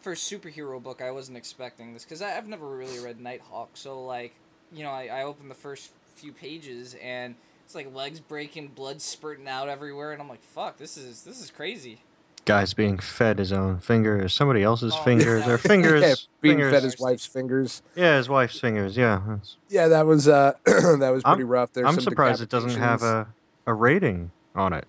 [0.00, 3.70] for a superhero book, I wasn't expecting this because I've never really read Nighthawk.
[3.74, 4.34] So like,
[4.70, 9.00] you know, I, I opened the first few pages and it's like legs breaking, blood
[9.00, 12.00] spurting out everywhere, and I'm like, fuck, this is this is crazy.
[12.46, 15.52] Guy's being fed his own fingers, somebody else's Oh, fingers, yeah.
[15.52, 16.02] or fingers.
[16.02, 16.72] yeah, being fingers.
[16.74, 17.80] fed his wife's fingers.
[17.96, 18.96] Yeah, his wife's fingers.
[18.98, 21.72] Yeah, that's, Yeah, that was uh that was I'm- pretty rough.
[21.72, 23.28] There's I'm some surprised it doesn't have a,
[23.66, 24.86] a rating on it.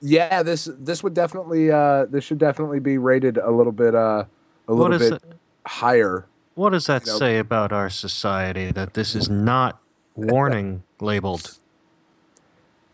[0.00, 4.24] Yeah, this this would definitely uh this should definitely be rated a little bit uh
[4.68, 5.22] a little bit it-
[5.66, 6.24] higher.
[6.54, 9.78] What does that you know- say about our society that this is not
[10.18, 11.56] warning labeled?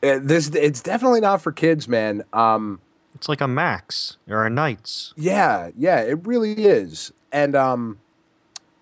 [0.02, 2.22] Uh, this it's definitely not for kids, man.
[2.32, 2.80] Um
[3.14, 5.14] It's like a Max or a Knights.
[5.16, 7.12] Yeah, yeah, it really is.
[7.32, 7.98] And um,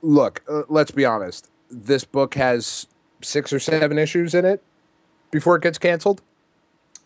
[0.02, 1.50] look, uh, let's be honest.
[1.70, 2.86] This book has
[3.22, 4.62] six or seven issues in it
[5.30, 6.22] before it gets canceled.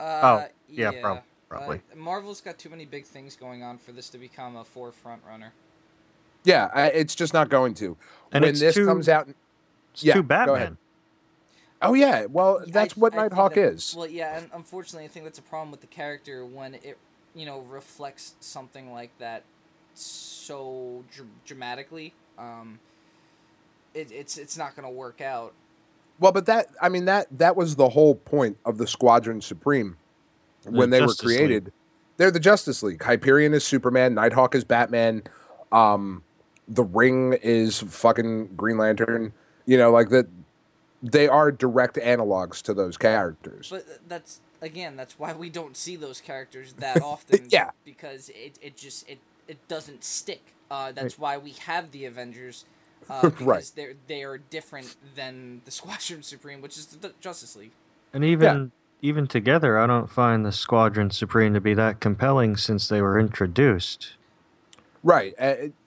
[0.01, 1.83] Uh, yeah, prob- probably.
[1.93, 5.23] Uh, Marvel's got too many big things going on for this to become a forefront
[5.29, 5.53] runner.
[6.45, 7.97] Yeah, I, it's just not going to.
[8.33, 9.29] And when it's this too, comes out,
[9.93, 10.79] it's yeah, too go Batman.
[11.81, 11.91] Ahead.
[11.91, 13.95] oh yeah, well I- that's what I think Nighthawk that- is.
[13.97, 16.99] Well, yeah, and unfortunately, I think that's a problem with the character when it,
[17.35, 19.45] you know, reflects something like that
[19.95, 22.15] so dr- dramatically.
[22.39, 22.79] Um,
[23.95, 25.53] it, it's it's not gonna work out.
[26.19, 29.97] Well, but that I mean that that was the whole point of the Squadron Supreme
[30.65, 31.73] when they Justice were created.
[32.19, 33.03] They're the Justice League.
[33.03, 34.15] Hyperion is Superman.
[34.15, 35.23] Nighthawk is Batman.
[35.71, 36.23] Um,
[36.67, 39.33] the Ring is fucking Green Lantern.
[39.67, 40.27] You know, like that.
[41.03, 43.69] They are direct analogs to those characters.
[43.71, 47.47] But that's again, that's why we don't see those characters that often.
[47.51, 47.71] Yeah.
[47.85, 50.55] Because it, it just it it doesn't stick.
[50.71, 52.65] Uh, that's why we have the Avengers.
[53.09, 53.73] Uh, because Right.
[53.77, 57.73] they're they are different than the Squadron Supreme, which is the Justice League.
[58.13, 62.89] And even even together, I don't find the Squadron Supreme to be that compelling since
[62.89, 64.15] they were introduced.
[65.05, 65.35] right,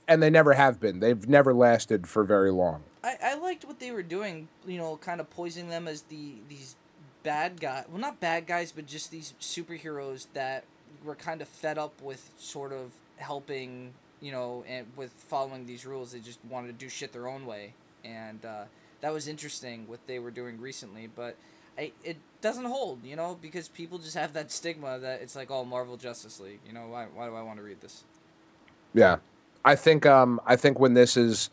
[0.07, 0.99] and they never have been.
[0.99, 2.83] They've never lasted for very long.
[3.03, 4.47] I, I liked what they were doing.
[4.67, 6.75] You know, kind of poising them as the these
[7.23, 7.85] bad guy.
[7.89, 10.63] Well, not bad guys, but just these superheroes that
[11.03, 13.93] were kind of fed up with sort of helping.
[14.21, 17.45] You know, and with following these rules, they just wanted to do shit their own
[17.45, 18.63] way, and uh,
[18.99, 21.07] that was interesting what they were doing recently.
[21.07, 21.37] But
[21.77, 25.49] I, it doesn't hold, you know, because people just have that stigma that it's like,
[25.49, 26.59] oh, Marvel Justice League.
[26.67, 28.03] You know, why why do I want to read this?
[28.93, 29.17] Yeah,
[29.63, 31.49] I think um I think when this is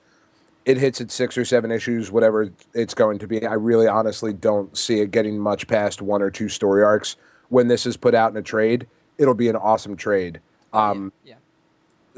[0.67, 3.47] it hits its six or seven issues, whatever it's going to be.
[3.47, 7.17] I really honestly don't see it getting much past one or two story arcs.
[7.49, 10.41] When this is put out in a trade, it'll be an awesome trade.
[10.73, 11.37] Um, yeah.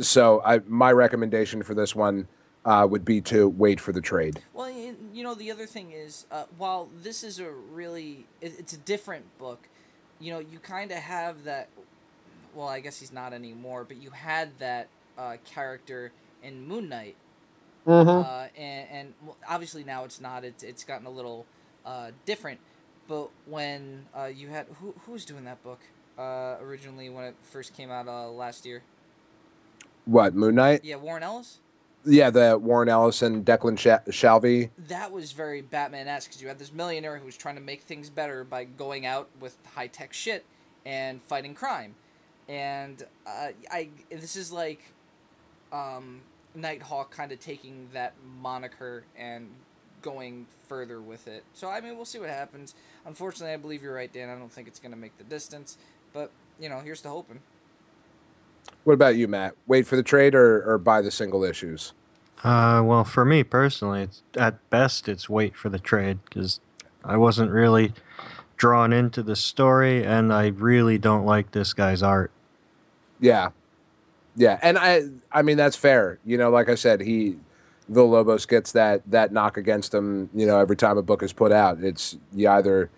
[0.00, 2.26] so I my recommendation for this one
[2.64, 4.42] uh, would be to wait for the trade.
[4.54, 8.78] Well, you know, the other thing is, uh, while this is a really, it's a
[8.78, 9.68] different book,
[10.18, 11.68] you know, you kind of have that.
[12.54, 17.16] Well, I guess he's not anymore, but you had that uh, character in Moon Knight,
[17.86, 18.08] Mm-hmm.
[18.08, 20.44] uh, and, and well, obviously now it's not.
[20.44, 21.46] It's it's gotten a little
[21.86, 22.60] uh, different.
[23.06, 25.80] But when uh, you had who who was doing that book
[26.18, 28.82] uh, originally when it first came out uh, last year?
[30.04, 30.84] What Moon Knight?
[30.84, 31.60] Yeah, Warren Ellis.
[32.04, 34.70] Yeah, the Warren Ellis and Declan Sha- Shalvey.
[34.88, 38.08] that was very Batman-esque because you had this millionaire who was trying to make things
[38.08, 40.46] better by going out with high-tech shit
[40.86, 41.96] and fighting crime,
[42.48, 44.80] and uh, I this is like
[45.72, 46.20] um,
[46.54, 49.48] Nighthawk kind of taking that moniker and
[50.02, 51.44] going further with it.
[51.54, 52.74] So I mean, we'll see what happens.
[53.04, 54.28] Unfortunately, I believe you're right, Dan.
[54.28, 55.76] I don't think it's gonna make the distance,
[56.12, 57.40] but you know, here's to hoping.
[58.84, 59.54] What about you, Matt?
[59.66, 61.92] Wait for the trade or, or buy the single issues?
[62.44, 66.60] Uh, well, for me personally, it's at best it's wait for the trade because
[67.04, 67.92] I wasn't really
[68.56, 72.30] drawn into the story, and I really don't like this guy's art.
[73.20, 73.50] Yeah,
[74.38, 76.18] yeah, and I I mean that's fair.
[76.24, 77.36] You know, like I said, he
[77.90, 80.30] Villalobos gets that that knock against him.
[80.32, 82.88] You know, every time a book is put out, it's you either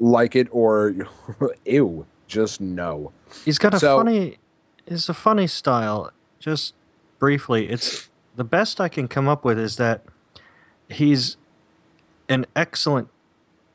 [0.00, 0.94] like it or
[1.64, 3.12] ew, just no.
[3.44, 4.38] He's got a So- funny,
[4.86, 6.10] it's a funny style.
[6.40, 6.74] Just
[7.18, 10.02] briefly, it's the best I can come up with is that
[10.88, 11.36] he's
[12.28, 13.08] an excellent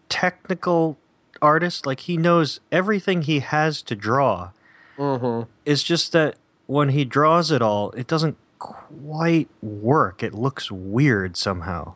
[0.10, 0.97] technical
[1.41, 1.86] artist.
[1.86, 4.51] Like he knows everything he has to draw.
[4.97, 5.49] Mm-hmm.
[5.65, 6.36] It's just that
[6.71, 10.23] when he draws it all, it doesn't quite work.
[10.23, 11.95] It looks weird somehow.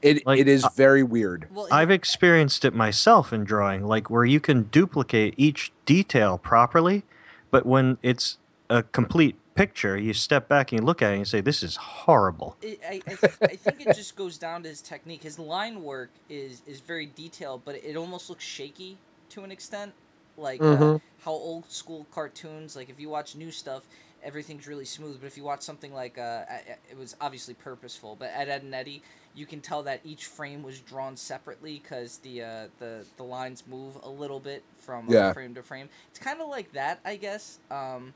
[0.00, 1.48] It Like, it is uh, very weird.
[1.52, 7.02] Well, I've experienced it myself in drawing, like where you can duplicate each detail properly,
[7.50, 8.38] but when it's
[8.70, 11.62] a complete picture, you step back and you look at it and you say, "This
[11.62, 15.24] is horrible." it, I, I, th- I think it just goes down to his technique.
[15.24, 18.96] His line work is is very detailed, but it almost looks shaky
[19.30, 19.92] to an extent.
[20.38, 21.00] Like uh, Mhm.
[21.24, 23.84] how old school cartoons, like if you watch new stuff,
[24.26, 25.20] everything's really smooth.
[25.20, 28.48] But if you watch something like, uh, I- I- it was obviously purposeful, but at
[28.48, 29.02] Ed and Eddie,
[29.34, 33.62] you can tell that each frame was drawn separately because the uh, the the lines
[33.68, 35.32] move a little bit from uh, Yeah.
[35.32, 35.88] frame to frame.
[36.10, 37.58] It's kind of like that, I guess.
[37.70, 38.14] Um,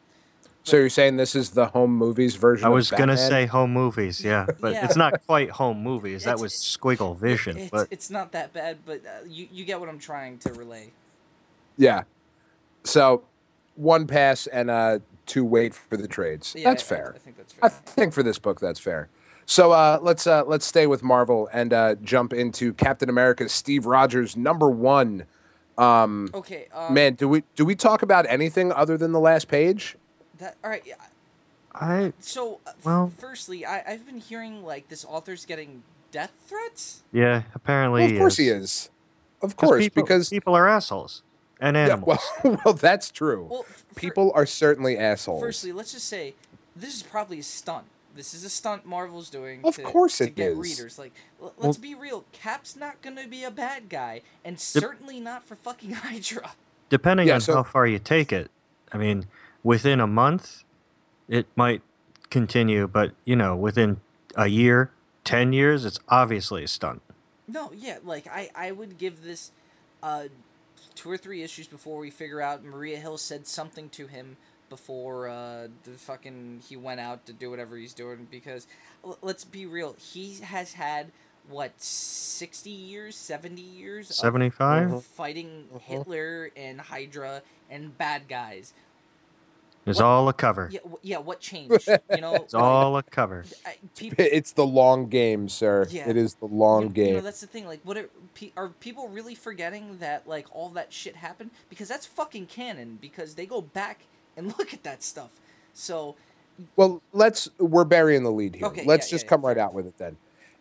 [0.65, 2.67] So you're saying this is the home movies version?
[2.67, 4.85] I of was gonna say home movies, yeah, but Yeah.
[4.85, 6.25] it's not quite home movies.
[6.25, 9.65] That It's- was Squiggle Vision, it's, but it's not that bad, but uh, you you
[9.65, 10.91] get what I'm trying to relay.
[11.77, 12.03] Yeah.
[12.85, 13.23] So
[13.77, 14.99] one pass and uh
[15.31, 16.55] two wait for the trades.
[16.57, 17.13] Yeah, that's I- I- fair.
[17.15, 17.65] I, think that's fair.
[17.65, 19.09] I think for this book that's fair.
[19.47, 23.87] So uh, let's uh, let's stay with Marvel and uh, jump into Captain America Steve
[23.87, 25.25] Rogers number one.
[25.79, 29.49] Um, Okay, um, man, do we do we talk about anything other than the last
[29.49, 29.97] page?
[30.39, 30.83] That all right.
[30.87, 30.95] yeah,
[31.75, 36.33] I So, uh, f- Well- firstly, I, I've been hearing like this author's getting death
[36.47, 37.03] threats.
[37.13, 38.39] yeah, apparently Well, of course is.
[38.39, 38.91] he is.
[39.43, 41.23] Of course, people, because people are assholes
[41.61, 42.23] and yeah, well,
[42.65, 43.47] well, that's true.
[43.51, 45.41] Well, f- fir- People are certainly assholes.
[45.43, 46.35] Firstly, let's just say
[46.75, 47.85] this is probably a stunt.
[48.17, 50.59] This is a stunt Marvel's doing Of to, course to it get is.
[50.59, 50.99] readers.
[50.99, 52.25] Like, l- let's be real.
[52.33, 56.53] Cap's not gonna be a bad guy, and certainly not for fucking Hydra.
[56.89, 58.51] Depending Yeah, on so- how far you take it,
[58.93, 59.27] I mean,
[59.63, 60.65] within a month,
[61.29, 61.83] it might
[62.31, 64.01] continue, but you know, within
[64.35, 64.91] a year,
[65.25, 67.03] ten years, it's obviously a stunt.
[67.47, 69.53] No, yeah, like I, I would give this
[70.03, 70.25] uh,
[70.95, 74.37] two or three issues before we figure out Maria Hill said something to him
[74.69, 78.67] before uh, the fucking he went out to do whatever he's doing because
[79.05, 81.11] l- let's be real, he has had
[81.49, 88.73] what sixty years, seventy years, 75 fighting Hitler and Hydra and bad guys.
[89.87, 90.69] It's What- all a cover.
[90.73, 91.19] Yeah, yeah.
[91.19, 91.89] What changed?
[91.89, 93.45] You know, It's all a cover.
[93.67, 95.87] I, people, It's the long game, sir.
[95.91, 96.09] Yeah.
[96.09, 97.07] It is the long you, game.
[97.09, 97.67] You know, that's the thing.
[97.67, 98.09] Like, what are,
[98.57, 101.51] are people really forgetting that like all that shit happened?
[101.71, 102.99] Because that's fucking canon.
[103.01, 104.01] Because they go back
[104.37, 105.31] and look at that stuff.
[105.73, 106.15] So
[106.77, 108.67] Well, let's we're burying the lead here.
[108.67, 110.17] Okay, let's yeah, just yeah, come yeah, right out with it then.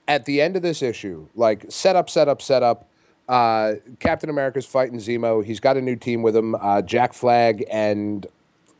[0.07, 2.85] at the end of this issue, like set up, set up, set up.
[3.27, 5.43] Uh, Captain America's fighting Zemo.
[5.45, 8.25] He's got a new team with him, uh, Jack Flag and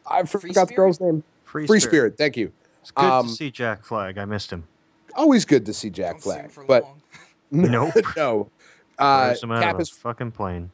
[0.09, 1.23] I forgot the girl's name.
[1.45, 1.91] Free, Free Spirit.
[1.91, 2.17] Spirit.
[2.17, 2.51] Thank you.
[2.81, 4.17] It's good Um, to see Jack Flag.
[4.17, 4.65] I missed him.
[5.15, 7.01] Always good to see Jack Don't Flag, for but long.
[7.51, 7.93] Nope.
[8.17, 8.49] no.
[8.97, 10.71] Uh, Throws Cap is fucking plane.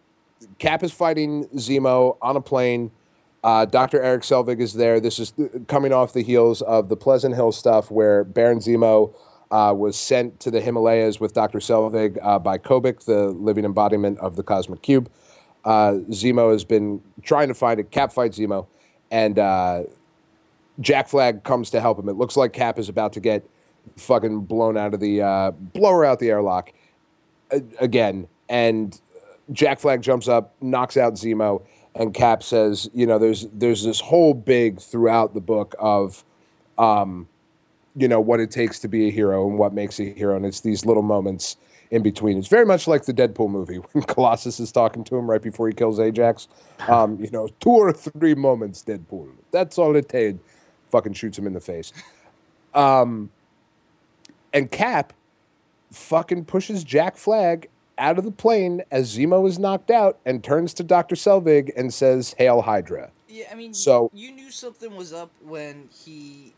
[0.60, 2.91] Cap is fighting Zemo on a plane.
[3.43, 4.02] Uh, Dr.
[4.02, 5.00] Erik Selvig is there.
[5.00, 5.34] This is
[5.67, 9.13] coming off the heels of the Pleasant Hill stuff where Baron Zemo
[9.52, 11.60] uh, was sent to the Himalayas with Dr.
[11.60, 15.10] Selvig uh, by Kobik, the living embodiment of the Cosmic Cube.
[15.63, 17.91] Uh, Zemo has been trying to find it.
[17.91, 18.65] Cap fights Zemo,
[19.12, 19.84] and uh,
[20.80, 22.10] Jack Flag comes to help him.
[22.10, 23.48] It looks like Cap is about to get
[23.98, 26.74] fucking blown out of the uh, blower out the airlock
[27.80, 29.00] again, and
[29.52, 31.63] Jack Flag jumps up, knocks out Zemo,
[31.94, 36.24] and Cap says, you know, there's there's this whole big throughout the book of,
[36.78, 37.28] um,
[37.96, 40.46] you know, what it takes to be a hero and what makes a hero, and
[40.46, 41.58] it's these little moments
[41.92, 42.38] in between.
[42.38, 45.68] It's very much like the Deadpool movie when Colossus is talking to him right before
[45.68, 46.48] he kills Ajax.
[46.88, 49.30] Um, you know, two or three moments, Deadpool.
[49.52, 50.40] That's all it takes.
[50.92, 51.94] Fucking shoots him in the face.
[52.74, 53.30] Um,
[54.54, 55.14] and Cap
[55.92, 60.74] fucking pushes Jack Flag out of the plane as Zemo is knocked out and turns
[60.76, 61.16] to Dr.
[61.16, 63.12] Selvig and says, Hail Hydra.
[63.30, 66.54] Yeah, I mean, So- you knew something was up when he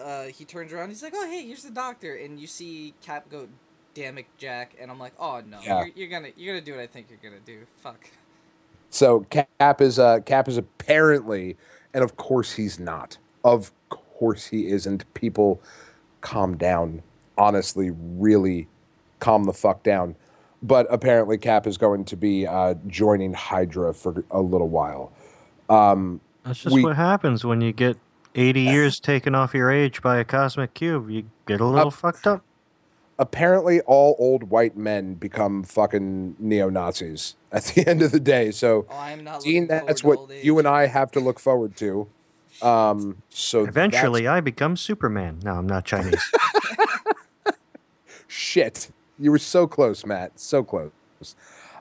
[0.00, 0.88] uh, he turns around.
[0.90, 3.48] He's like, "Oh, hey, here's the doctor," and you see Cap go,
[3.94, 5.80] "Damn it, Jack!" And I'm like, "Oh no, Yeah.
[5.80, 8.10] you're, you're gonna you're gonna do what I think you're gonna do." Fuck.
[8.90, 9.26] So
[9.58, 11.56] Cap is uh, Cap is apparently,
[11.94, 13.18] and of course he's not.
[13.44, 15.12] Of course he isn't.
[15.14, 15.60] People,
[16.20, 17.02] calm down.
[17.38, 18.68] Honestly, really,
[19.20, 20.14] calm the fuck down.
[20.62, 25.10] But apparently, Cap is going to be uh, joining Hydra for a little while.
[25.70, 27.96] Um, That's just We- what happens when you get
[28.34, 31.10] 80 years taken off your age by a cosmic cube.
[31.10, 32.42] You get a little fucked up.
[33.18, 38.50] apparently all old white men become fucking neo Nazis at the end of the day.
[38.50, 39.42] So, Oh, I'm not.
[39.42, 42.08] Dean, that's what you and I have to look forward to.
[42.62, 45.40] Um, so Eventually, I become Superman.
[45.44, 46.22] No, I'm not Chinese.
[48.26, 50.90] shit, you were so close, Matt, so close.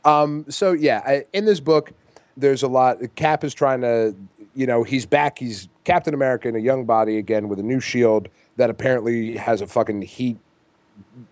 [0.05, 1.91] Um, so yeah, I, in this book,
[2.38, 2.97] there's a lot.
[3.15, 4.15] Cap is trying to,
[4.60, 5.39] you know, he's back.
[5.39, 9.62] He's Captain America in a young body again with a new shield that apparently has
[9.62, 10.38] a fucking heat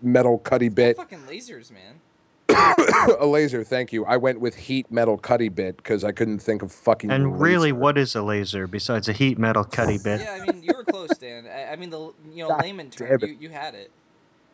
[0.00, 0.96] metal cutty bit.
[0.96, 2.00] Fucking lasers, man.
[3.20, 4.06] a laser, thank you.
[4.06, 7.10] I went with heat metal cutty bit because I couldn't think of fucking.
[7.10, 10.22] and really, what is a laser besides a heat metal cutty bit?
[10.22, 11.46] Yeah, I mean, you were close, Dan.
[11.46, 13.34] I, I mean, the you know God layman term, damn it.
[13.34, 13.90] you, you had it.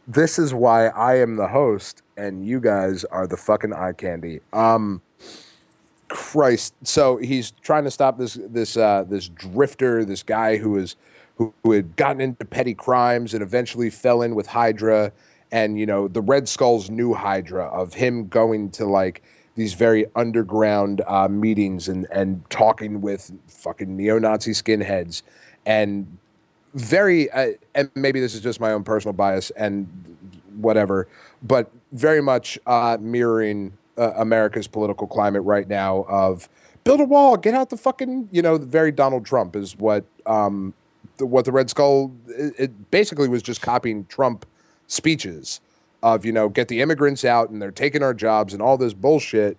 [0.09, 4.41] This is why I am the host, and you guys are the fucking eye candy.
[4.53, 5.01] Um,
[6.09, 6.75] Christ.
[6.83, 10.97] So he's trying to stop this this uh, this drifter, this guy who is
[11.37, 15.13] who, who had gotten into petty crimes and eventually fell in with Hydra,
[15.51, 19.23] and you know the Red Skull's new Hydra of him going to like
[19.57, 25.23] these very underground uh, meetings and and talking with fucking neo-Nazi skinheads
[25.65, 26.19] and
[26.75, 29.89] very uh, and maybe this is just my own personal bias and
[30.57, 31.07] whatever
[31.43, 36.49] but very much uh, mirroring uh, america's political climate right now of
[36.85, 40.75] build a wall get out the fucking you know very donald trump is what um
[41.19, 44.47] the, what the red skull it, it basically was just copying trump
[44.87, 45.61] speeches
[46.03, 48.95] of you know get the immigrants out and they're taking our jobs and all this
[48.95, 49.57] bullshit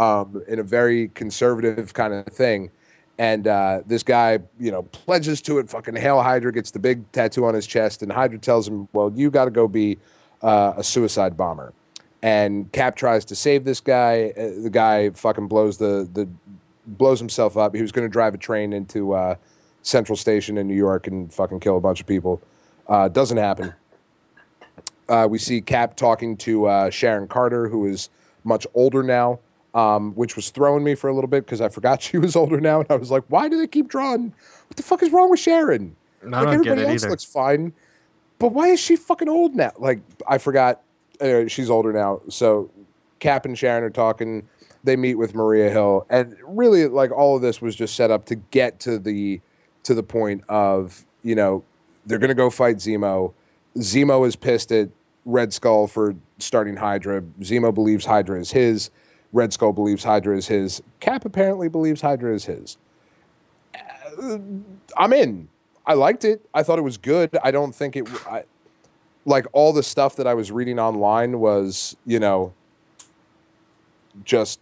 [0.00, 2.70] um, in a very conservative kind of thing.
[3.18, 5.68] And uh, this guy, you know, pledges to it.
[5.68, 9.12] Fucking Hail Hydra gets the big tattoo on his chest, and Hydra tells him, "Well,
[9.14, 9.98] you got to go be
[10.40, 11.74] uh, a suicide bomber."
[12.22, 14.32] And Cap tries to save this guy.
[14.36, 16.28] Uh, the guy fucking blows the the
[16.86, 17.74] blows himself up.
[17.74, 19.36] He was going to drive a train into uh,
[19.82, 22.40] Central Station in New York and fucking kill a bunch of people.
[22.86, 23.72] Uh, doesn't happen.
[25.08, 28.10] Uh, we see Cap talking to uh, Sharon Carter, who is
[28.44, 29.40] much older now,
[29.74, 32.60] um, which was throwing me for a little bit because I forgot she was older
[32.60, 34.34] now, and I was like, "Why do they keep drawing?
[34.68, 35.96] What the fuck is wrong with Sharon?
[36.22, 37.10] I like everybody it else either.
[37.10, 37.72] looks fine,
[38.38, 39.72] but why is she fucking old now?
[39.78, 40.82] Like I forgot.
[41.20, 42.70] Anyway, she's older now, so
[43.18, 44.48] Cap and Sharon are talking.
[44.82, 48.24] They meet with Maria Hill, and really, like all of this was just set up
[48.26, 49.40] to get to the
[49.82, 51.62] to the point of you know
[52.06, 53.34] they're gonna go fight Zemo.
[53.76, 54.88] Zemo is pissed at
[55.24, 57.22] Red Skull for starting Hydra.
[57.40, 58.90] Zemo believes Hydra is his.
[59.32, 60.82] Red Skull believes Hydra is his.
[60.98, 62.78] Cap apparently believes Hydra is his.
[64.20, 64.38] Uh,
[64.96, 65.48] I'm in.
[65.86, 66.44] I liked it.
[66.52, 67.36] I thought it was good.
[67.42, 68.08] I don't think it.
[68.26, 68.44] I,
[69.24, 72.52] like all the stuff that I was reading online was, you know,
[74.24, 74.60] just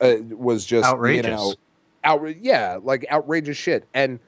[0.00, 1.26] uh, was just Outrageous.
[1.26, 1.54] You
[2.04, 3.86] know, yeah, like outrageous shit.
[3.92, 4.20] And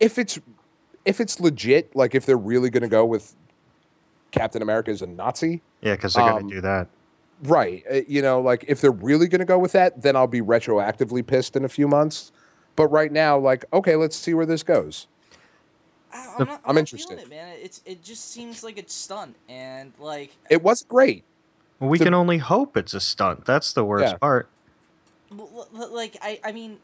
[0.00, 0.38] if it's
[1.04, 3.34] if it's legit, like if they're really going to go with
[4.30, 5.62] Captain America is a Nazi.
[5.82, 6.88] Yeah, because they're Um, going to do that.
[7.42, 7.84] Right.
[7.90, 10.40] Uh, You know, like if they're really going to go with that, then I'll be
[10.40, 12.32] retroactively pissed in a few months.
[12.74, 15.06] But right now, like, okay, let's see where this goes.
[16.12, 17.08] I, The- I'm, not, I'm I'm not interested.
[17.08, 17.56] feeling it, man.
[17.62, 21.24] It's it just seems like it's stunt and like It was great.
[21.80, 23.44] Well, we the- can only hope it's a stunt.
[23.44, 24.18] That's the worst Yeah.
[24.18, 24.48] part.
[25.32, 26.78] L- l- like I, I mean,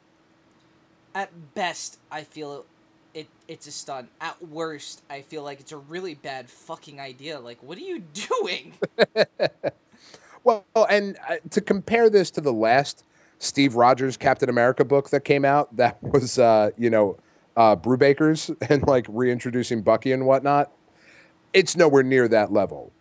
[1.14, 2.64] at best, I feel
[3.14, 3.26] it.
[3.46, 4.08] It's a stunt.
[4.20, 7.38] At worst, I feel like it's a really bad fucking idea.
[7.38, 8.00] Like, what are you
[8.40, 8.74] doing?
[10.44, 13.04] Well, and uh, to compare this to the last
[13.38, 17.16] Steve Rogers Captain America book that came out, that was, uh, you know,
[17.56, 20.70] uh, Brubaker's and like reintroducing Bucky and whatnot.
[21.52, 22.92] It's nowhere near that level.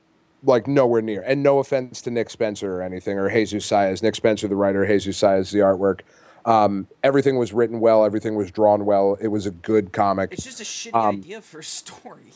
[0.43, 1.21] Like nowhere near.
[1.21, 4.01] And no offense to Nick Spencer or anything, or Jesus Saiz.
[4.01, 6.01] Nick Spencer, the writer, Jesus Saiz, the artwork.
[6.43, 8.03] Um, everything was written well.
[8.03, 9.15] Everything was drawn well.
[9.21, 10.33] It was a good comic.
[10.33, 12.33] It's just a shitty Um, idea for a story.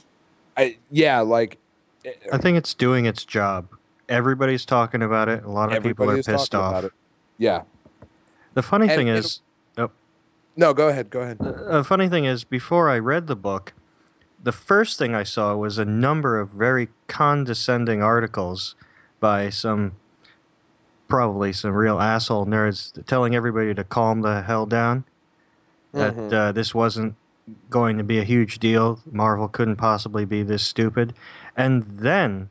[0.55, 1.57] I, yeah, like
[2.31, 3.67] I think it's doing its job.
[4.07, 5.43] Everybody's talking about it.
[5.43, 6.71] A lot of people are pissed off.
[6.71, 6.91] about it.
[7.39, 7.63] Yeah.
[8.53, 9.41] The funny And thing is,
[10.57, 11.09] No, go ahead.
[11.09, 11.39] Go ahead.
[11.39, 13.73] the funny thing is, before I read the book,
[14.41, 18.75] the first thing I saw was a number of very condescending articles
[19.19, 19.93] by some,
[21.07, 25.03] probably some real asshole nerds telling everybody to calm the hell down.
[25.93, 26.33] That Mhm.
[26.33, 27.15] uh, this wasn't
[27.69, 28.99] going to be a huge deal.
[29.11, 31.13] Marvel couldn't possibly be this stupid.
[31.55, 32.49] And then,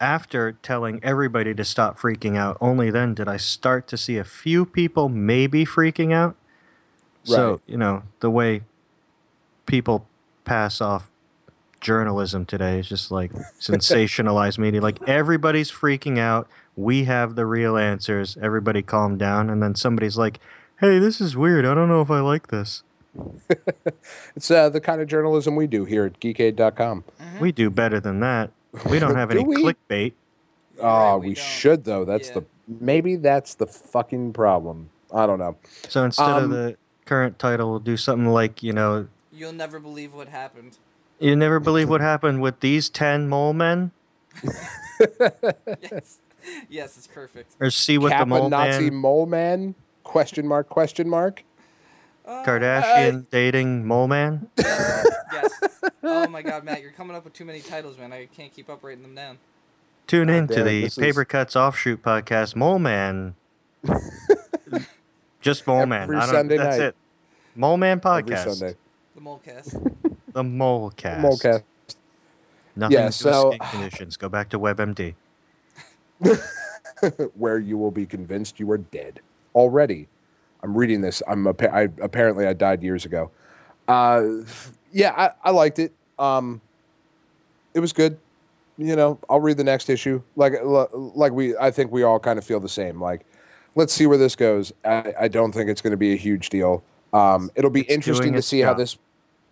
[0.00, 4.24] after telling everybody to stop freaking out, only then did I start to see a
[4.24, 6.36] few people maybe freaking out.
[7.36, 8.62] So, you know, the way
[9.66, 10.06] people
[10.44, 11.10] pass off
[11.80, 14.80] journalism today is just like sensationalized media.
[14.80, 16.48] Like everybody's freaking out.
[16.76, 18.36] We have the real answers.
[18.40, 19.50] Everybody calm down.
[19.50, 20.38] And then somebody's like,
[20.80, 21.64] hey, this is weird.
[21.66, 22.82] I don't know if I like this.
[24.36, 27.04] It's uh, the kind of journalism we do here at geekade.com.
[27.40, 28.50] We do better than that.
[28.88, 29.56] We don't have Do any we?
[29.56, 30.12] clickbait.
[30.80, 31.38] Oh, Right, we, don't.
[31.38, 32.04] should though.
[32.04, 32.34] That's Yeah.
[32.34, 34.90] the maybe that's the fucking problem.
[35.12, 35.56] I don't know.
[35.88, 36.76] So instead Um, of the
[37.08, 40.78] current title, we'll do something like, you know, You'll never believe what happened.
[41.18, 43.92] you never believe what happened with these 10 mole men?
[45.80, 46.18] yes,
[46.68, 47.54] yes, it's perfect.
[47.60, 49.74] Or see what the Kappa mole Nazi man, mole man?
[50.04, 50.68] Question mark?
[50.68, 51.42] Question mark?
[52.26, 54.48] Uh, Kardashian dating mole man?
[55.30, 55.52] Yes.
[56.02, 58.14] Oh my god, Matt, you're coming up with too many titles, man.
[58.14, 59.36] I can't keep up writing them down.
[60.06, 63.34] Tune in to damn the this is- Paper Cuts Offshoot podcast, Mole Man.
[65.40, 66.02] Just Mole Man.
[66.04, 66.86] Every I don't, Sunday that's night.
[66.88, 66.96] it.
[67.54, 68.54] Mole Man Every podcast.
[68.56, 68.76] Sunday.
[69.14, 69.96] The Molecast.
[70.32, 71.42] The Mole Cast.
[71.42, 71.62] Molecast.
[72.76, 74.16] Nothing Yeah, to do so- with skin conditions.
[74.16, 75.14] Go back to WebMD.
[77.36, 79.20] where you will be convinced you are dead
[79.54, 80.08] already.
[80.62, 81.22] I'm reading this.
[81.28, 83.30] I'm appa- I, apparently I died years ago.
[83.86, 84.22] Uh,
[84.92, 85.92] yeah, I, I liked it.
[86.18, 86.60] Um,
[87.74, 88.18] it was good.
[88.76, 90.22] You know, I'll read the next issue.
[90.36, 93.00] Like like we, I think we all kind of feel the same.
[93.00, 93.24] Like,
[93.78, 94.72] let's see where this goes.
[94.84, 96.82] I, I don't think it's going to be a huge deal.
[97.12, 98.98] Um, it'll be It's interesting to its see how this.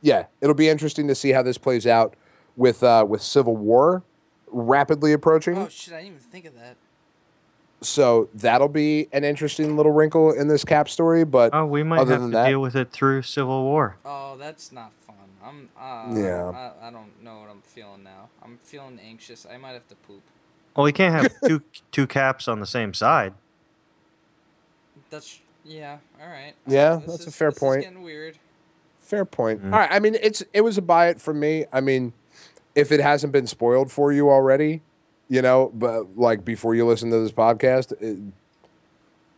[0.02, 2.14] Yeah, it'll be interesting to see how this plays out
[2.56, 4.02] with uh, with Civil War
[4.48, 5.56] rapidly approaching.
[5.56, 6.76] Oh shit, I didn't even think of that.
[7.82, 11.24] So that'll be an interesting little wrinkle in this cap story.
[11.24, 13.96] But Oh, we might Other have to that- deal with it through Civil War.
[14.04, 15.16] Oh, that's not fun.
[15.44, 16.50] I'm uh Yeah.
[16.82, 18.28] I, I don't know what I'm feeling now.
[18.42, 19.46] I'm feeling anxious.
[19.50, 20.22] I might have to poop.
[20.74, 21.62] Well, we can't have two
[21.92, 23.34] two caps on the same side.
[25.10, 26.54] That's yeah, all right.
[26.66, 27.82] Yeah, This that's a fair this is point.
[27.82, 28.38] getting weird.
[29.00, 29.62] fair point.
[29.62, 29.72] Mhm.
[29.72, 29.90] All right.
[29.90, 31.64] I mean, it's it was a buy it for me.
[31.72, 32.12] I mean,
[32.74, 34.82] if it hasn't been spoiled for you already,
[35.28, 38.18] you know, but like before you listen to this podcast, it,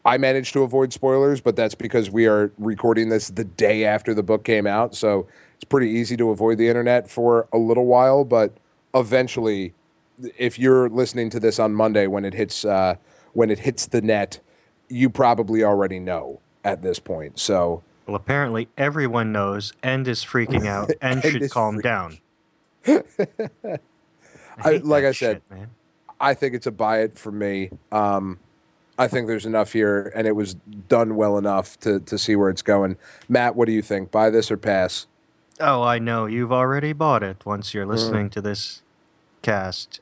[0.04, 4.14] I managed to avoid spoilers, but that's because we are recording this the day after
[4.14, 7.84] the book came out, so it's pretty easy to avoid the internet for a little
[7.84, 8.24] while.
[8.24, 8.56] But
[8.94, 9.74] eventually,
[10.38, 12.94] if you're listening to this on Monday when it hits uh,
[13.34, 14.40] when it hits the net,
[14.88, 17.38] you probably already know at this point.
[17.38, 17.82] So.
[18.06, 22.18] Well, apparently everyone knows and is freaking out and, And should calm freaking- down.
[24.64, 25.70] I- hate like I said, shit, man.
[26.20, 27.70] I think it's a buy it for me.
[27.92, 28.38] Um,
[28.98, 30.54] I think there's enough here, and it was
[30.88, 32.96] done well enough to to see where it's going.
[33.28, 34.10] Matt, what do you think?
[34.10, 35.06] Buy this or pass?
[35.60, 37.74] Oh, I know you've already bought it once Mm.
[37.74, 38.82] you're listening to this
[39.42, 40.00] cast.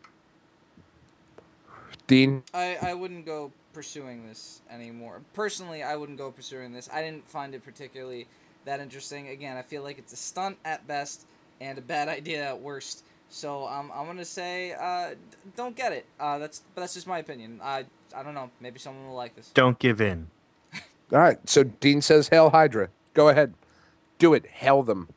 [2.07, 5.21] Dean, I, I wouldn't go pursuing this anymore.
[5.35, 6.89] Personally, I wouldn't go pursuing this.
[6.93, 8.27] I didn't find it particularly
[8.65, 9.29] that interesting.
[9.29, 11.27] Again, I feel like it's a stunt at best
[11.61, 13.05] and a bad idea at worst.
[13.29, 15.17] So um, I'm gonna say uh, d-
[15.57, 16.07] don't get it.
[16.21, 17.61] Uh, that's but that's just my opinion.
[17.63, 17.85] I
[18.15, 18.51] I don't know.
[18.61, 19.51] Maybe someone will like this.
[19.53, 20.29] Don't give in.
[21.13, 21.39] all right.
[21.49, 23.55] So Dean says, "Hail Hydra." Go ahead,
[24.19, 24.47] do it.
[24.47, 25.09] Hail them.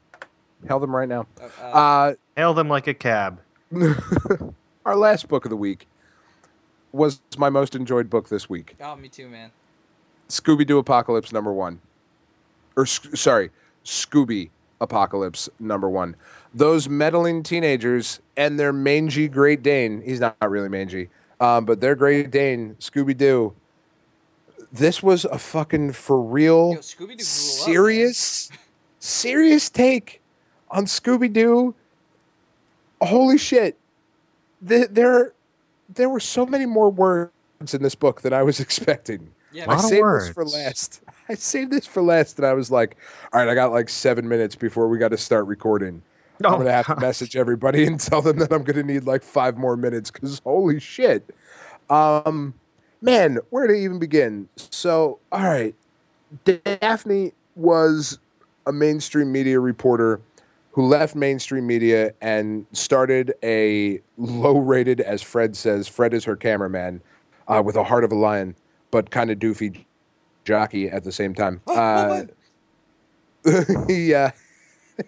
[0.68, 1.28] Hail them right now.
[1.40, 3.42] Uh, uh, Uh, Hail them like a cab.
[4.86, 5.86] Our last book of the week
[6.92, 8.76] was my most enjoyed book this week.
[8.82, 9.52] Oh, me too, man.
[10.28, 11.80] Scooby Doo Apocalypse number one.
[12.76, 13.50] Or, sorry,
[13.84, 14.50] Scooby
[14.82, 16.16] Apocalypse number one.
[16.54, 21.10] Those meddling teenagers and their mangy Great Dane, he's not really mangy,
[21.40, 23.54] um, but their Great Dane, Scooby Doo.
[24.72, 28.52] This was a fucking for real, Yo, Scooby-Doo up, serious,
[29.00, 30.22] serious take
[30.70, 31.74] on Scooby Doo.
[33.02, 33.78] Holy shit.
[34.68, 35.34] Th- There,
[35.94, 37.32] there were so many more words
[37.74, 39.32] in this book than I was expecting.
[39.52, 41.02] Yeah, I saved this for last.
[41.28, 42.98] I saved this for last, and I was like,
[43.34, 46.02] "All right, I got like seven minutes before we got to start recording.
[46.44, 49.24] I'm Oh, gonna have to message everybody and tell them that I'm gonna need like
[49.24, 51.34] five more minutes because holy shit,
[51.90, 52.54] um,
[53.02, 54.48] man, where to even begin?
[54.56, 55.76] So, all right,
[56.46, 58.20] Daphne was
[58.68, 60.22] a mainstream media reporter
[60.80, 67.02] who left mainstream media and started a low-rated, as Fred says, Fred is her cameraman,
[67.50, 68.56] uh, with a heart of a lion,
[68.90, 69.84] but kind of doofy
[70.46, 71.60] jockey at the same time.
[71.68, 72.24] Uh,
[73.90, 74.32] he uh,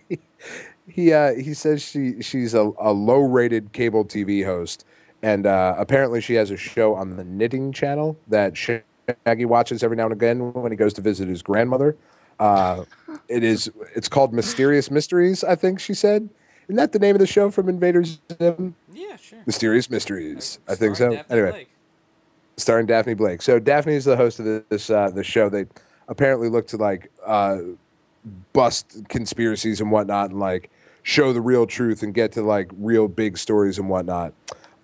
[0.89, 4.83] he uh, he says she she's a, a low-rated cable TV host,
[5.23, 9.95] and uh, apparently she has a show on the Knitting Channel that Shaggy watches every
[9.95, 11.95] now and again when he goes to visit his grandmother.
[12.41, 12.85] Uh,
[13.27, 16.27] it is it's called Mysterious Mysteries, I think she said.
[16.67, 18.73] Isn't that the name of the show from Invaders Zim?
[18.91, 19.39] Yeah, sure.
[19.45, 21.11] Mysterious Mysteries, I think so.
[21.11, 21.69] Daphne Anyway, Blake.
[22.57, 23.41] starring Daphne Blake.
[23.43, 25.49] So Daphne is the host of this uh, the show.
[25.49, 25.65] They
[26.07, 27.59] apparently look to like uh,
[28.53, 30.71] bust conspiracies and whatnot, and like
[31.03, 34.33] show the real truth and get to like real big stories and whatnot.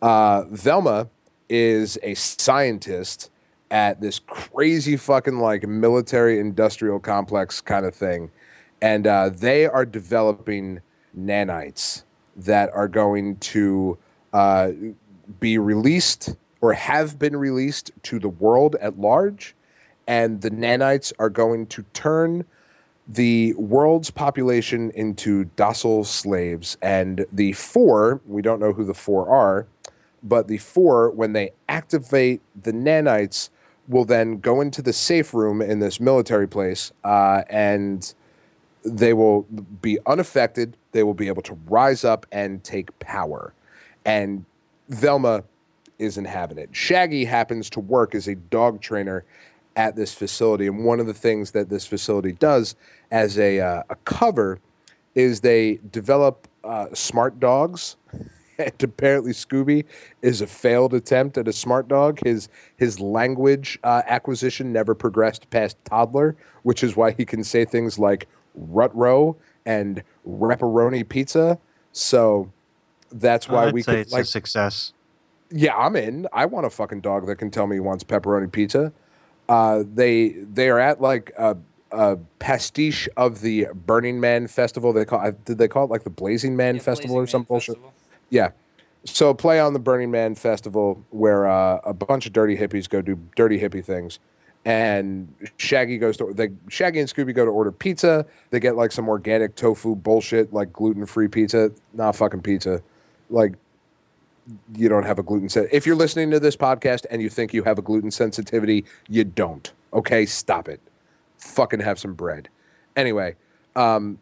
[0.02, 1.08] Uh, Velma
[1.50, 3.32] is a scientist
[3.70, 8.32] at this crazy fucking like military industrial complex kind of thing,
[8.82, 10.82] and uh, they are developing
[11.18, 12.04] nanites
[12.36, 13.98] that are going to
[14.34, 14.72] uh,
[15.40, 19.56] be released or have been released to the world at large,
[20.08, 22.46] and the nanites are going to turn
[23.08, 26.78] the world's population into docile slaves.
[26.82, 29.66] And the four, we don't know who the four are,
[30.24, 33.50] but the four, when they activate the nanites,
[33.88, 38.14] will then go into the safe room in this military place uh, and
[38.84, 39.44] they will
[39.82, 40.78] be unaffected.
[40.92, 43.54] They will be able to rise up and take power.
[44.06, 44.46] And
[44.90, 45.44] Velma
[46.00, 46.70] isn't having it.
[46.72, 49.26] Shaggy happens to work as a dog trainer
[49.76, 52.76] at this facility, and one of the things that this facility does
[53.12, 54.60] as a uh, a cover
[55.14, 57.96] is they develop uh, smart dogs.
[58.60, 59.86] And apparently, Scooby
[60.22, 62.20] is a failed attempt at a smart dog.
[62.24, 67.66] His his language uh, acquisition never progressed past toddler, which is why he can say
[67.66, 69.36] things like "rut-row"
[69.66, 71.60] and "pepperoni pizza."
[71.92, 72.52] So
[73.12, 74.94] that's why I'd we say could it's like a success.
[75.52, 76.28] yeah, I'm in.
[76.34, 78.92] I want a fucking dog that can tell me he wants pepperoni pizza.
[79.48, 81.56] Uh, they they are at like a,
[81.92, 84.94] a pastiche of the Burning Man festival.
[84.94, 87.28] They call did they call it like the Blazing Man Yeah, festival Blazing or Man
[87.28, 87.76] some bullshit?
[87.76, 87.94] Festival.
[88.30, 88.52] Yeah.
[89.04, 93.02] So play on the Burning Man festival where uh, a bunch of dirty hippies go
[93.02, 94.20] do dirty hippie things.
[94.66, 98.26] And Shaggy goes to they Shaggy and Scooby go to order pizza.
[98.50, 101.72] They get like some organic tofu bullshit, like gluten free pizza.
[101.94, 102.82] Nah, fucking pizza.
[103.30, 103.54] Like
[104.76, 105.68] you don't have a gluten set.
[105.72, 109.24] If you're listening to this podcast and you think you have a gluten sensitivity, you
[109.24, 109.72] don't.
[109.94, 110.82] Okay, stop it.
[111.38, 112.50] Fucking have some bread.
[112.96, 113.36] Anyway,
[113.76, 114.20] um,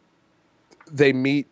[0.92, 1.48] they meet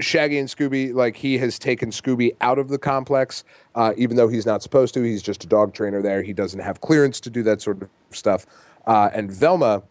[0.00, 0.94] Shaggy and Scooby.
[0.94, 4.94] Like he has taken Scooby out of the complex, uh, even though he's not supposed
[4.94, 5.02] to.
[5.02, 6.22] He's just a dog trainer there.
[6.22, 8.46] He doesn't have clearance to do that sort of stuff.
[8.86, 9.82] Uh, and Velma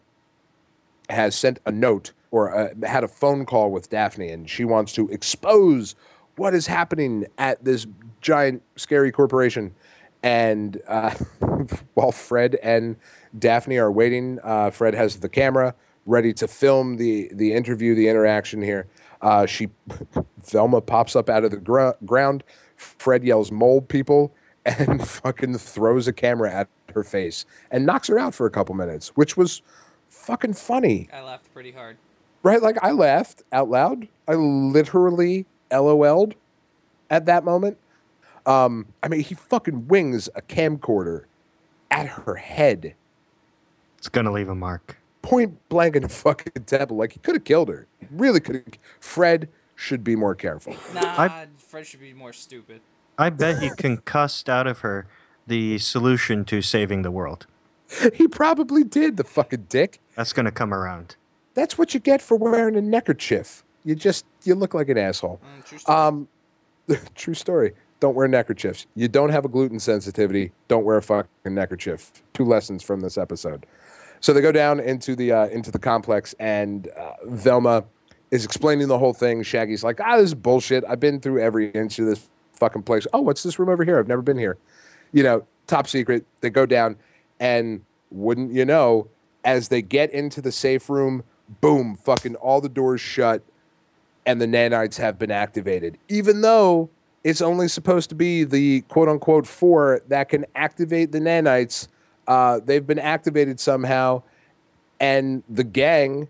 [1.10, 4.92] has sent a note or uh, had a phone call with Daphne, and she wants
[4.94, 5.94] to expose
[6.36, 7.86] what is happening at this
[8.20, 9.74] giant, scary corporation.
[10.22, 11.14] And uh,
[11.94, 12.96] while Fred and
[13.38, 15.74] Daphne are waiting, uh, Fred has the camera
[16.06, 18.86] ready to film the the interview, the interaction here.
[19.20, 19.68] Uh, she,
[20.50, 22.44] Velma pops up out of the gr- ground.
[22.76, 24.32] Fred yells, "Mold people!"
[24.66, 28.74] and fucking throws a camera at her face and knocks her out for a couple
[28.74, 29.60] minutes, which was
[30.08, 31.96] fucking funny, I laughed pretty hard.
[32.42, 32.62] right?
[32.62, 34.08] Like I laughed out loud.
[34.26, 36.34] I literally LOL'd
[37.10, 37.76] at that moment.
[38.46, 41.24] Um, I mean, he fucking wings a camcorder
[41.90, 42.94] at her head,
[43.98, 44.96] It's gonna leave a mark.
[45.22, 46.96] point blank in the fucking temple.
[46.96, 47.86] Like he could have killed her.
[48.10, 48.64] He really could have.
[49.00, 50.76] Fred should be more careful.
[50.94, 52.80] Nah, Fred should be more stupid.
[53.18, 55.06] I bet he concussed out of her
[55.46, 57.46] the solution to saving the world.
[58.14, 59.16] he probably did.
[59.16, 60.00] The fucking dick.
[60.16, 61.16] That's gonna come around.
[61.54, 63.62] That's what you get for wearing a neckerchief.
[63.84, 65.40] You just you look like an asshole.
[65.44, 65.98] Mm, true story.
[65.98, 66.28] Um,
[67.14, 67.72] True story.
[68.00, 68.86] Don't wear neckerchiefs.
[68.94, 70.52] You don't have a gluten sensitivity.
[70.68, 72.12] Don't wear a fucking neckerchief.
[72.34, 73.66] Two lessons from this episode.
[74.24, 77.84] So they go down into the uh, into the complex, and uh, Velma
[78.30, 79.42] is explaining the whole thing.
[79.42, 80.82] Shaggy's like, "Ah, this is bullshit.
[80.88, 83.06] I've been through every inch of this fucking place.
[83.12, 83.98] Oh, what's this room over here?
[83.98, 84.56] I've never been here.
[85.12, 86.96] You know, top secret." They go down,
[87.38, 89.08] and wouldn't you know,
[89.44, 91.22] as they get into the safe room,
[91.60, 93.42] boom, fucking all the doors shut
[94.24, 96.88] and the nanites have been activated, even though
[97.24, 101.88] it's only supposed to be the quote unquote four that can activate the nanites.
[102.26, 104.22] Uh, they've been activated somehow,
[105.00, 106.28] and the gang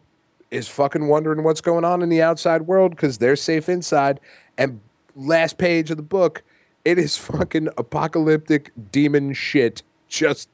[0.51, 4.20] is fucking wondering what's going on in the outside world because they're safe inside.
[4.57, 4.80] And
[5.16, 6.42] last page of the book,
[6.84, 10.49] it is fucking apocalyptic demon shit just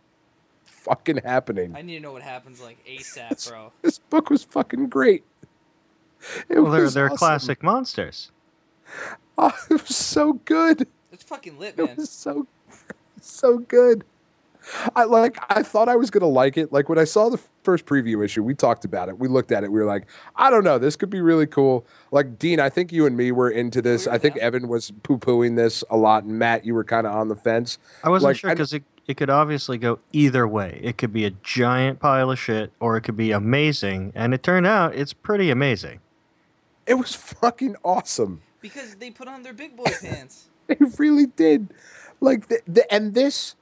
[0.64, 1.74] fucking happening.
[1.76, 3.72] I need to know what happens like ASAP, bro.
[3.82, 5.24] This book was fucking great.
[6.49, 7.16] It Well, they're they're awesome.
[7.16, 8.30] classic monsters.
[9.38, 10.86] Oh, it was so good.
[11.12, 11.88] It's fucking lit, man.
[11.88, 12.47] It was so
[13.22, 14.05] so good.
[14.95, 16.73] I like I thought I was gonna like it.
[16.73, 19.19] Like when I saw the first preview issue, we talked about it.
[19.19, 19.73] We looked at it.
[19.73, 20.07] We were like,
[20.37, 21.87] I don't know, this could be really cool.
[22.11, 24.07] Like Dean, I think you and me were into this.
[24.07, 24.43] We I think yeah.
[24.45, 27.37] Evan was poo pooing this a lot, and Matt, you were kind of on the
[27.37, 27.79] fence.
[28.05, 30.81] I wasn't Like, sure because it, it could obviously go either way.
[30.83, 34.13] It could be a giant pile of shit, or it could be amazing.
[34.15, 36.01] And it turned out it's pretty amazing.
[36.87, 38.43] It was fucking awesome.
[38.61, 40.47] Because they put on their big boy pants.
[40.67, 41.75] They really did.
[42.21, 43.57] Like the, the and this,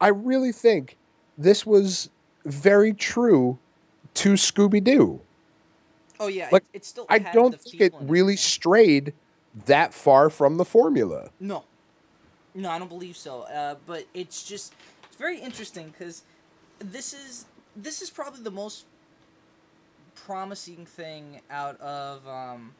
[0.00, 0.96] I really think
[1.36, 2.10] this was
[2.44, 3.58] very true
[4.14, 5.20] to Scooby Doo.
[6.20, 7.06] Oh yeah, Like, it, it still.
[7.08, 8.36] I had don't think it really everything.
[8.36, 9.12] strayed
[9.66, 11.30] that far from the formula.
[11.40, 11.64] No,
[12.54, 13.42] no, I don't believe so.
[13.42, 14.74] Uh, but it's just
[15.08, 16.22] it's very interesting because
[16.78, 18.84] this is this is probably the most
[20.14, 22.74] promising thing out of um,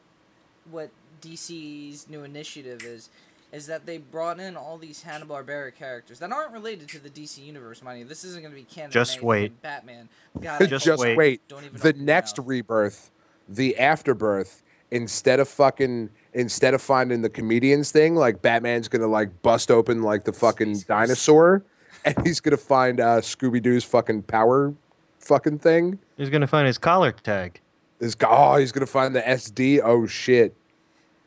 [0.71, 0.89] what
[1.21, 3.09] DC's new initiative is.
[3.51, 7.09] Is that they brought in all these Hanna Barbera characters that aren't related to the
[7.09, 8.05] DC universe, mind you.
[8.05, 8.91] This isn't going to be canon.
[8.91, 9.61] Just anything wait.
[9.61, 10.09] Batman.
[10.41, 11.17] God, Just Just wait.
[11.17, 11.47] wait.
[11.47, 12.47] Don't even The next mouth.
[12.47, 13.11] rebirth,
[13.47, 19.41] the afterbirth, instead of fucking instead of finding the comedians thing, like Batman's gonna like
[19.41, 21.63] bust open like the fucking Space dinosaur,
[22.03, 24.73] and he's gonna find uh, Scooby Doo's fucking power
[25.19, 25.99] fucking thing.
[26.17, 27.61] He's gonna find his collar tag.
[27.99, 29.79] Is oh he's gonna find the SD.
[29.83, 30.53] Oh shit,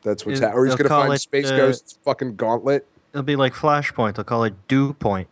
[0.03, 0.59] that's what's happening.
[0.59, 2.87] Or he's they'll gonna find it, Space uh, Ghost's fucking gauntlet.
[3.13, 4.15] It'll be like Flashpoint.
[4.15, 5.27] They'll call it Dew Point.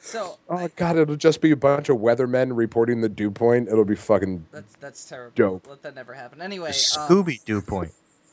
[0.00, 3.68] So Oh god, it'll just be a bunch of weathermen reporting the dew point.
[3.68, 5.32] It'll be fucking that's that's terrible.
[5.36, 5.68] Dope.
[5.68, 6.40] Let that never happen.
[6.42, 7.92] Anyway, um, Scooby Dew Point.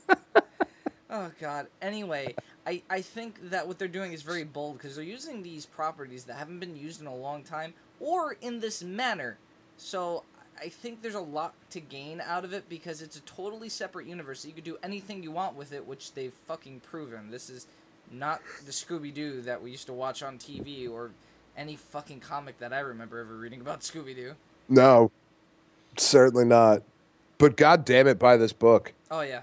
[1.09, 1.67] Oh God.
[1.81, 2.35] Anyway,
[2.65, 6.25] I I think that what they're doing is very bold because they're using these properties
[6.25, 9.37] that haven't been used in a long time or in this manner.
[9.77, 10.23] So
[10.59, 14.07] I think there's a lot to gain out of it because it's a totally separate
[14.07, 14.45] universe.
[14.45, 17.31] You could do anything you want with it, which they've fucking proven.
[17.31, 17.67] This is
[18.11, 21.11] not the Scooby Doo that we used to watch on TV or
[21.57, 24.33] any fucking comic that I remember ever reading about Scooby Doo.
[24.69, 25.11] No,
[25.97, 26.83] certainly not.
[27.37, 28.93] But god damn it, buy this book.
[29.11, 29.41] Oh yeah.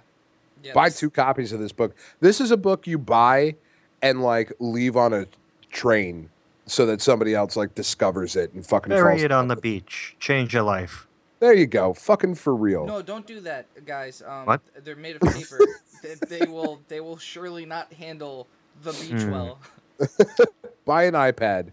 [0.63, 0.73] Yeah.
[0.73, 1.95] buy this- two copies of this book.
[2.21, 3.57] This is a book you buy
[4.03, 5.27] and like leave on a
[5.71, 6.31] train
[6.67, 9.63] so that somebody else like discovers it and fucking Bury falls it on the with
[9.63, 10.17] beach.
[10.19, 11.07] Change your life.
[11.41, 11.93] There you go.
[11.93, 12.87] Fucking for real.
[12.87, 14.23] No, don't do that, guys.
[14.27, 14.61] Um, What?
[14.83, 15.59] They're made of paper.
[16.03, 16.81] they, they will.
[16.89, 18.47] They will surely not handle
[18.83, 19.31] the beach Hmm.
[19.31, 19.59] well.
[20.87, 21.73] Buy an iPad.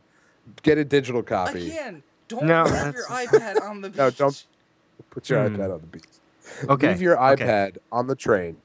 [0.63, 1.67] Get a digital copy.
[1.67, 3.97] Again, don't No, have your iPad on the beach.
[3.97, 4.45] No, don't-
[5.09, 5.55] Put your Hmm.
[5.55, 6.03] iPad on the beach.
[6.69, 6.89] Okay.
[6.89, 7.43] Leave your okay.
[7.45, 8.57] iPad on the train.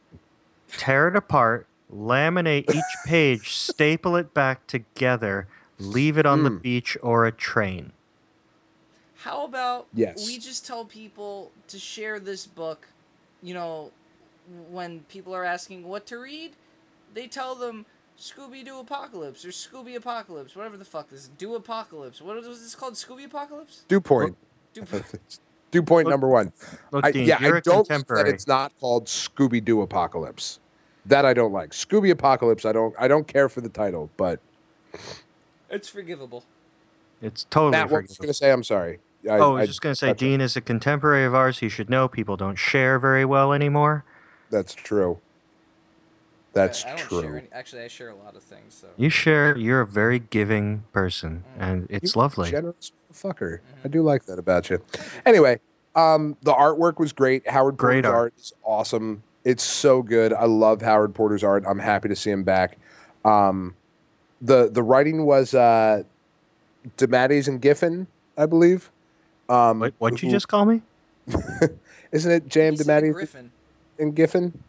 [0.76, 1.66] Tear it apart.
[1.94, 3.54] Laminate each page.
[3.54, 5.46] staple it back together.
[5.78, 6.62] Leave it on the Mm.
[6.62, 7.92] beach or a train.
[9.16, 10.26] How about Yes.
[10.26, 12.88] we just tell people to share this book?
[13.42, 13.90] You know,
[14.70, 16.54] when people are asking what to read,
[17.12, 17.84] they tell them
[18.18, 21.28] Scooby Doo Apocalypse or Scooby Apocalypse, whatever the fuck this is.
[21.36, 22.22] Do Apocalypse.
[22.22, 22.94] What was this called?
[22.94, 23.84] Scooby Apocalypse?
[23.88, 24.36] Dew point.
[24.72, 24.82] Do
[25.70, 26.52] Dew point Look- number one.
[26.92, 29.82] Look, I, Dean, yeah, you're I a don't like that it's not called Scooby Doo
[29.82, 30.60] Apocalypse.
[31.04, 31.70] That I don't like.
[31.70, 32.64] Scooby Apocalypse.
[32.64, 32.94] I don't.
[32.98, 34.10] I don't care for the title.
[34.16, 34.40] But
[35.70, 36.44] it's forgivable.
[37.22, 38.22] It's totally Matt, what was forgivable.
[38.24, 38.50] going to say?
[38.52, 38.98] I'm sorry.
[39.28, 40.12] I, oh, I was just going to say.
[40.12, 41.58] Dean is a contemporary of ours.
[41.58, 44.04] He should know people don't share very well anymore.
[44.50, 45.18] That's true.
[46.52, 47.22] That's I, I true.
[47.22, 48.74] Share any, actually, I share a lot of things.
[48.74, 49.56] So You share.
[49.56, 52.50] You're a very giving person, and it's You're a lovely.
[52.50, 53.58] Generous fucker.
[53.58, 53.80] Mm-hmm.
[53.84, 54.80] I do like that about you.
[55.24, 55.60] Anyway,
[55.94, 57.48] um, the artwork was great.
[57.48, 58.16] Howard Great Porter's art.
[58.16, 58.34] art.
[58.38, 59.22] is awesome.
[59.44, 60.32] It's so good.
[60.32, 61.64] I love Howard Porter's art.
[61.66, 62.78] I'm happy to see him back.
[63.24, 63.74] Um,
[64.40, 66.02] the the writing was uh,
[66.96, 68.06] DeMatteis and Giffen,
[68.36, 68.90] I believe.
[69.48, 70.82] Um, What, what'd you who- just call me?
[72.12, 72.74] Isn't it J.M.
[72.74, 73.50] He said DeMatteis Griffin.
[73.98, 74.62] and Giffen?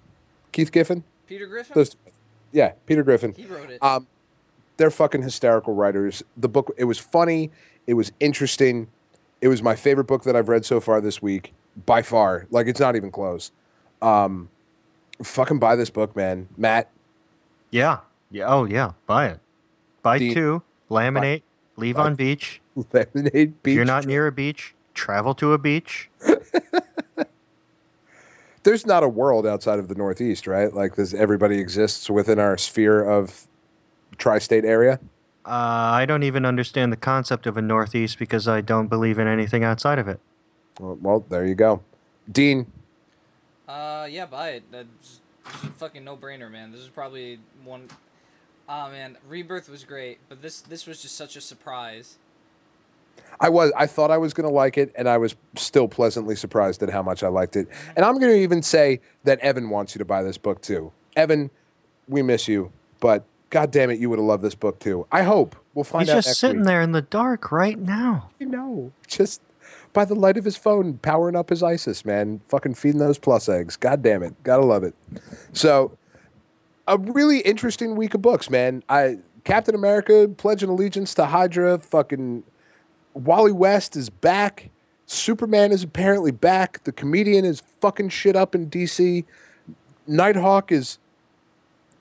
[0.51, 1.03] Keith Giffen?
[1.28, 1.74] Peter Griffin.
[1.76, 1.95] Those,
[2.51, 3.34] yeah, Peter Griffin.
[3.36, 3.82] he wrote it.
[3.84, 4.07] Um,
[4.78, 6.24] they're fucking hysterical writers.
[6.36, 7.51] The book, it was funny.
[7.86, 8.88] It was interesting.
[9.41, 11.53] It was my favorite book that I've read so far this week,
[11.86, 12.47] by far.
[12.49, 13.51] Like it's not even close.
[14.01, 14.49] Um,
[15.22, 16.47] fucking buy this book, man.
[16.57, 16.89] Matt,
[17.72, 17.99] Yeah.
[18.32, 18.45] Yeah.
[18.47, 18.91] Oh, yeah.
[19.05, 19.39] Buy it.
[20.08, 20.62] Buy The- two.
[20.89, 21.41] Laminate.
[21.76, 22.62] Leave Buy- on beach.
[22.93, 26.10] Lemonade If you're not near a beach, travel to a beach.
[28.64, 30.74] There's not a world outside of the Northeast, right?
[30.74, 33.47] Like, this, everybody exists within our sphere of
[34.18, 34.99] tri-state area.
[35.45, 35.49] Uh,
[36.01, 39.64] I don't even understand the concept of a Northeast because I don't believe in anything
[39.64, 40.20] outside of it.
[40.80, 41.82] Well, well there you go.
[42.30, 42.66] Dean,
[43.68, 44.64] Uh, yeah, buy it.
[44.72, 46.72] That's this is a fucking no brainer, man.
[46.72, 47.88] This is probably one.
[48.70, 52.18] Ah, man, Rebirth was great, but this this was just such a surprise.
[53.39, 56.36] I was I thought I was going to like it and I was still pleasantly
[56.36, 57.68] surprised at how much I liked it.
[57.95, 60.91] And I'm going to even say that Evan wants you to buy this book too.
[61.15, 61.49] Evan,
[62.07, 65.07] we miss you, but god damn it you would have loved this book too.
[65.11, 65.55] I hope.
[65.74, 66.68] We'll find He's out He's just next sitting week.
[66.68, 68.30] there in the dark right now.
[68.39, 69.41] You know, just
[69.93, 72.41] by the light of his phone powering up his ISIS, man.
[72.47, 73.78] Fucking feeding those plus eggs.
[73.78, 74.41] God damn it.
[74.43, 74.95] Got to love it.
[75.53, 75.97] So,
[76.88, 78.84] a really interesting week of books, man.
[78.90, 82.44] I Captain America pledging allegiance to Hydra, fucking
[83.14, 84.70] Wally West is back.
[85.06, 86.84] Superman is apparently back.
[86.84, 89.24] The comedian is fucking shit up in DC.
[90.06, 91.00] Nighthawk is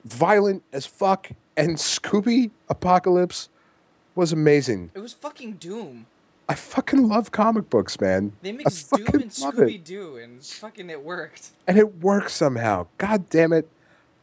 [0.03, 1.29] violent as fuck.
[1.55, 3.49] And Scooby Apocalypse
[4.13, 4.91] was amazing.
[4.93, 6.05] It was fucking Doom.
[6.49, 8.33] I fucking love comic books, man.
[8.41, 9.31] They mixed Doom and.
[9.31, 11.51] Scooby Doo, and fucking it worked.
[11.65, 12.87] And it works somehow.
[12.97, 13.69] God damn it.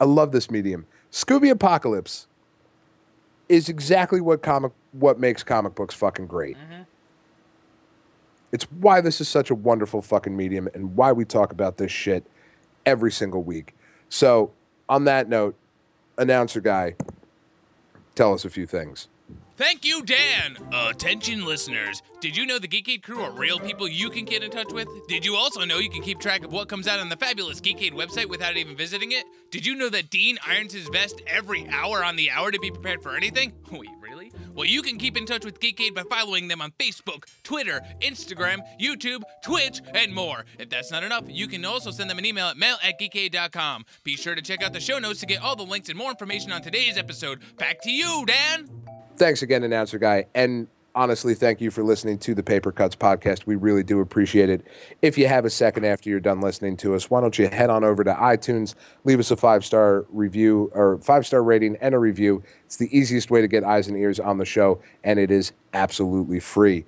[0.00, 0.86] I love this medium.
[1.10, 2.26] Scooby Apocalypse
[3.48, 6.56] is exactly what comic what makes comic books fucking great.
[6.56, 6.82] Mm-hmm.
[8.52, 11.90] It's why this is such a wonderful fucking medium and why we talk about this
[11.90, 12.24] shit
[12.86, 13.74] every single week.
[14.08, 14.52] So,
[14.88, 15.56] on that note,
[16.16, 16.94] announcer guy,
[18.14, 19.08] tell us a few things.
[19.56, 20.56] Thank you, Dan!
[20.72, 22.02] Attention, listeners.
[22.20, 24.88] Did you know the Geekade crew are real people you can get in touch with?
[25.06, 27.60] Did you also know you can keep track of what comes out on the fabulous
[27.60, 29.24] Geekade website without even visiting it?
[29.52, 32.72] Did you know that Dean irons his vest every hour on the hour to be
[32.72, 33.52] prepared for anything?
[33.70, 34.32] Wait, really?
[34.56, 38.58] Well, you can keep in touch with Geekade by following them on Facebook, Twitter, Instagram,
[38.80, 40.46] YouTube, Twitch, and more.
[40.58, 43.84] If that's not enough, you can also send them an email at mail at geekade.com.
[44.02, 46.10] Be sure to check out the show notes to get all the links and more
[46.10, 47.38] information on today's episode.
[47.56, 48.68] Back to you, Dan!
[49.16, 50.26] Thanks again, announcer guy.
[50.34, 53.46] And honestly, thank you for listening to the Paper Cuts podcast.
[53.46, 54.66] We really do appreciate it.
[55.02, 57.70] If you have a second after you're done listening to us, why don't you head
[57.70, 61.94] on over to iTunes, leave us a five star review or five star rating and
[61.94, 62.42] a review.
[62.66, 65.52] It's the easiest way to get eyes and ears on the show, and it is
[65.72, 66.84] absolutely free.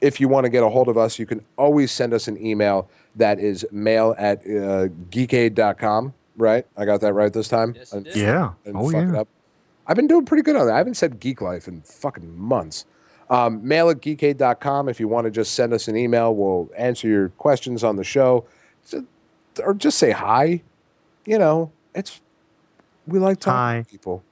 [0.00, 2.42] If you want to get a hold of us, you can always send us an
[2.42, 6.66] email that is mail at uh, geekade.com, right?
[6.76, 7.74] I got that right this time?
[7.76, 8.16] Yes, you did.
[8.16, 8.52] Yeah.
[8.64, 9.24] and Oh, fuck yeah.
[9.90, 9.96] It up.
[9.96, 10.74] I've been doing pretty good on that.
[10.74, 12.84] I haven't said Geek Life in fucking months.
[13.28, 16.34] Um, mail at geekade.com if you want to just send us an email.
[16.34, 18.44] We'll answer your questions on the show.
[18.88, 19.04] Just-
[19.64, 20.62] or just say hi.
[21.26, 22.20] You know, it's
[23.06, 23.82] we like talking Hi.
[23.82, 24.22] to people.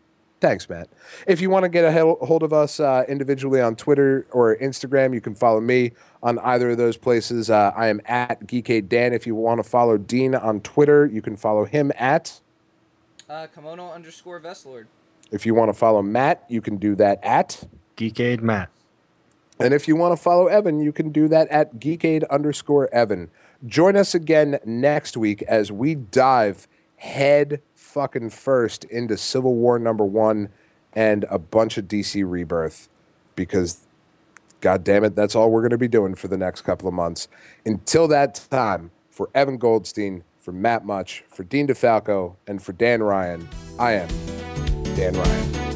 [0.40, 0.88] Thanks, Matt.
[1.26, 1.92] If you want to get a
[2.24, 5.92] hold of us uh, individually on Twitter or Instagram, you can follow me
[6.22, 7.50] on either of those places.
[7.50, 9.12] Uh, I am at Geekade Dan.
[9.12, 12.40] If you want to follow Dean on Twitter, you can follow him at.
[13.28, 14.86] Uh, kimono underscore Vestlord.
[15.30, 17.64] If you want to follow Matt, you can do that at.
[17.96, 18.70] Geekade Matt.
[19.60, 23.30] And if you want to follow Evan, you can do that at geekade underscore Evan.
[23.66, 30.04] Join us again next week as we dive head fucking first into Civil War number
[30.04, 30.50] one
[30.92, 32.88] and a bunch of DC Rebirth
[33.34, 33.86] because,
[34.60, 36.94] god damn it, that's all we're going to be doing for the next couple of
[36.94, 37.26] months.
[37.66, 43.02] Until that time, for Evan Goldstein, for Matt Much, for Dean DeFalco, and for Dan
[43.02, 43.48] Ryan,
[43.78, 44.08] I am
[44.98, 45.67] Dan Ryan.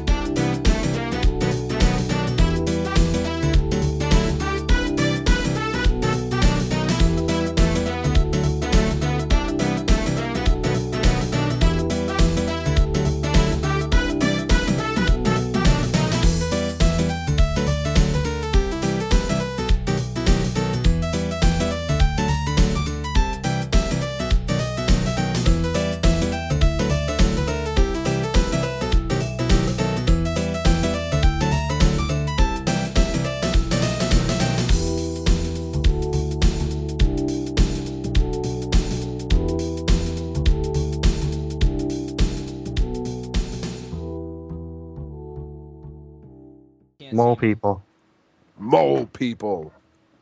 [47.33, 47.83] Mole people.
[48.57, 49.73] Mole people.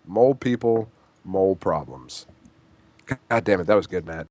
[0.07, 0.89] Mole people,
[1.25, 2.27] mole problems.
[3.29, 4.19] God damn it, that was good, Matt.